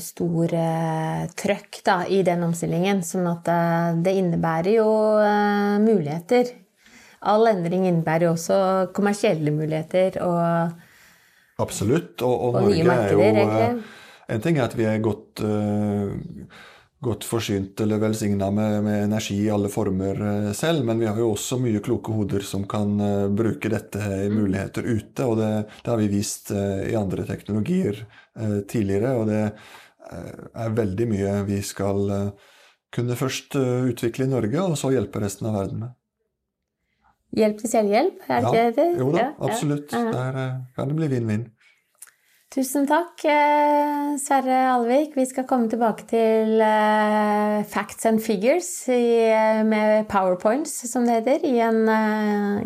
stor 0.00 0.52
eh, 0.56 1.24
trøkk 1.36 1.80
da, 1.84 1.96
i 2.08 2.22
den 2.24 2.44
omstillingen, 2.46 3.02
sånn 3.04 3.26
at 3.28 3.48
eh, 3.52 3.98
det 4.06 4.14
innebærer 4.20 4.76
jo 4.78 4.86
eh, 5.20 5.76
muligheter. 5.82 6.54
All 7.26 7.48
endring 7.50 7.84
innebærer 7.88 8.28
jo 8.28 8.34
også 8.36 8.58
kommersielle 8.96 9.52
muligheter 9.52 10.20
og 10.24 10.82
Absolutt. 11.58 12.20
Og, 12.20 12.34
og, 12.50 12.58
Og 12.60 12.66
nye 12.68 12.84
Norge 12.84 12.88
markeder, 12.90 13.12
er 13.12 13.12
jo 13.12 13.44
egentlig. 13.44 13.68
eh, 13.68 14.34
En 14.36 14.42
ting 14.44 14.56
er 14.58 14.64
at 14.66 14.74
vi 14.76 14.84
er 14.90 14.98
godt, 15.04 15.40
eh, 15.40 16.64
godt 17.04 17.24
forsynt 17.28 17.80
eller 17.84 17.98
velsigna 18.00 18.48
med, 18.50 18.78
med 18.84 19.02
energi 19.04 19.36
i 19.44 19.50
alle 19.52 19.68
former 19.68 20.20
eh, 20.26 20.52
selv, 20.56 20.84
men 20.88 20.98
vi 20.98 21.06
har 21.06 21.18
jo 21.20 21.28
også 21.34 21.58
mye 21.60 21.82
kloke 21.84 22.12
hoder 22.16 22.40
som 22.46 22.64
kan 22.68 22.94
eh, 23.00 23.26
bruke 23.28 23.68
dette 23.72 24.00
i 24.00 24.28
Mm. 24.30 24.36
muligheter 24.40 24.82
ute. 24.88 25.24
Og 25.26 25.36
det, 25.38 25.50
det 25.84 25.90
har 25.92 26.00
vi 26.00 26.08
vist 26.08 26.50
eh, 26.50 26.88
i 26.90 26.96
andre 26.96 27.26
teknologier 27.28 28.04
tidligere, 28.68 29.14
og 29.16 29.26
det 29.30 29.42
er 30.54 30.74
veldig 30.76 31.06
mye 31.08 31.30
vi 31.48 31.62
skal 31.64 32.10
kunne 32.92 33.16
først 33.16 33.56
utvikle 33.56 34.26
i 34.26 34.28
Norge, 34.28 34.60
og 34.60 34.76
så 34.76 34.90
hjelpe 34.92 35.22
resten 35.22 35.48
av 35.48 35.56
verden 35.56 35.80
med. 35.86 35.94
hjelp 37.36 37.58
til 37.62 37.70
selvhjelp, 37.72 38.20
er 38.28 38.44
det 38.44 38.50
ikke 38.52 38.76
det? 38.76 38.86
Jo 39.00 39.08
da, 39.14 39.18
Ja, 39.18 39.24
ja. 39.30 39.48
absolutt. 39.48 39.92
Ja. 39.96 40.12
Der 40.12 40.38
kan 40.76 40.88
det 40.92 40.96
bli 41.00 41.08
vinn-vinn. 41.14 41.46
Tusen 42.54 42.86
takk, 42.86 43.24
eh, 43.26 44.14
Sverre 44.22 44.58
Alvik. 44.70 45.16
Vi 45.18 45.24
skal 45.26 45.46
komme 45.50 45.66
tilbake 45.68 46.06
til 46.06 46.60
eh, 46.62 47.64
facts 47.66 48.06
and 48.06 48.22
figures 48.22 48.68
eh, 48.88 49.64
med 49.66 50.06
powerpoints, 50.08 50.76
som 50.88 51.04
det 51.04 51.18
heter, 51.18 51.42
i, 51.44 51.58
en, 51.58 51.82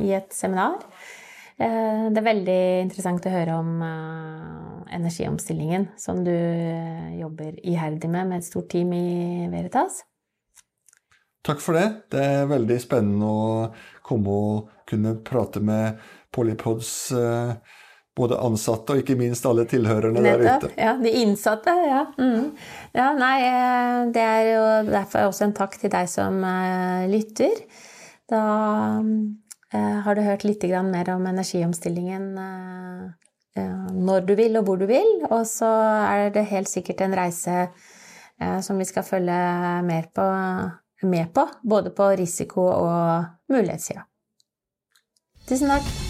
i 0.04 0.12
et 0.12 0.28
seminar. 0.36 0.84
Det 1.60 2.16
er 2.16 2.24
veldig 2.24 2.60
interessant 2.86 3.26
å 3.28 3.32
høre 3.34 3.56
om 3.60 3.82
energiomstillingen 4.96 5.90
som 6.00 6.22
du 6.24 6.32
jobber 7.18 7.58
iherdig 7.60 8.08
med 8.08 8.30
med 8.30 8.40
et 8.40 8.46
stort 8.46 8.70
team 8.72 8.94
i 8.96 9.44
Veritas. 9.52 9.98
Takk 11.44 11.60
for 11.60 11.76
det. 11.76 11.84
Det 12.16 12.22
er 12.24 12.48
veldig 12.48 12.78
spennende 12.80 13.28
å 13.28 13.68
komme 14.08 14.38
og 14.38 14.72
kunne 14.88 15.18
prate 15.20 15.60
med 15.60 16.00
Polypods 16.32 16.94
både 18.16 18.38
ansatte 18.42 18.94
og 18.94 19.02
ikke 19.02 19.16
minst 19.18 19.46
alle 19.48 19.64
tilhørerne 19.70 20.22
der 20.24 20.42
ute. 20.42 20.70
Ja, 20.78 20.94
de 21.00 21.12
innsatte, 21.22 21.74
ja. 21.86 22.02
Mm. 22.18 22.50
ja. 22.96 23.06
Nei, 23.18 23.36
eh, 23.46 24.00
det 24.14 24.24
er 24.24 24.48
jo 24.48 24.64
derfor 24.90 25.30
også 25.30 25.46
en 25.46 25.56
takk 25.56 25.78
til 25.80 25.92
deg 25.92 26.10
som 26.10 26.40
eh, 26.46 27.06
lytter. 27.10 27.62
Da 28.30 28.42
eh, 29.00 29.96
har 30.04 30.18
du 30.18 30.24
hørt 30.26 30.46
litt 30.46 30.66
mer 30.90 31.14
om 31.14 31.26
energiomstillingen 31.30 32.34
når 34.00 34.20
du 34.24 34.30
vil 34.38 34.54
og 34.56 34.68
hvor 34.68 34.78
du 34.78 34.86
vil, 34.88 35.08
og 35.26 35.42
så 35.48 35.68
er 36.06 36.30
det 36.32 36.46
helt 36.52 36.70
sikkert 36.70 37.02
en 37.04 37.16
reise 37.18 37.66
som 38.64 38.78
vi 38.78 38.86
skal 38.88 39.04
følge 39.04 39.40
mer 39.84 40.06
på, 40.14 40.28
med 41.02 41.34
på, 41.34 41.44
både 41.60 41.90
på 41.90 42.06
risiko- 42.22 42.70
og 42.70 43.26
mulighetssida. 43.52 44.06
Tusen. 45.50 45.74
Takk 45.74 46.09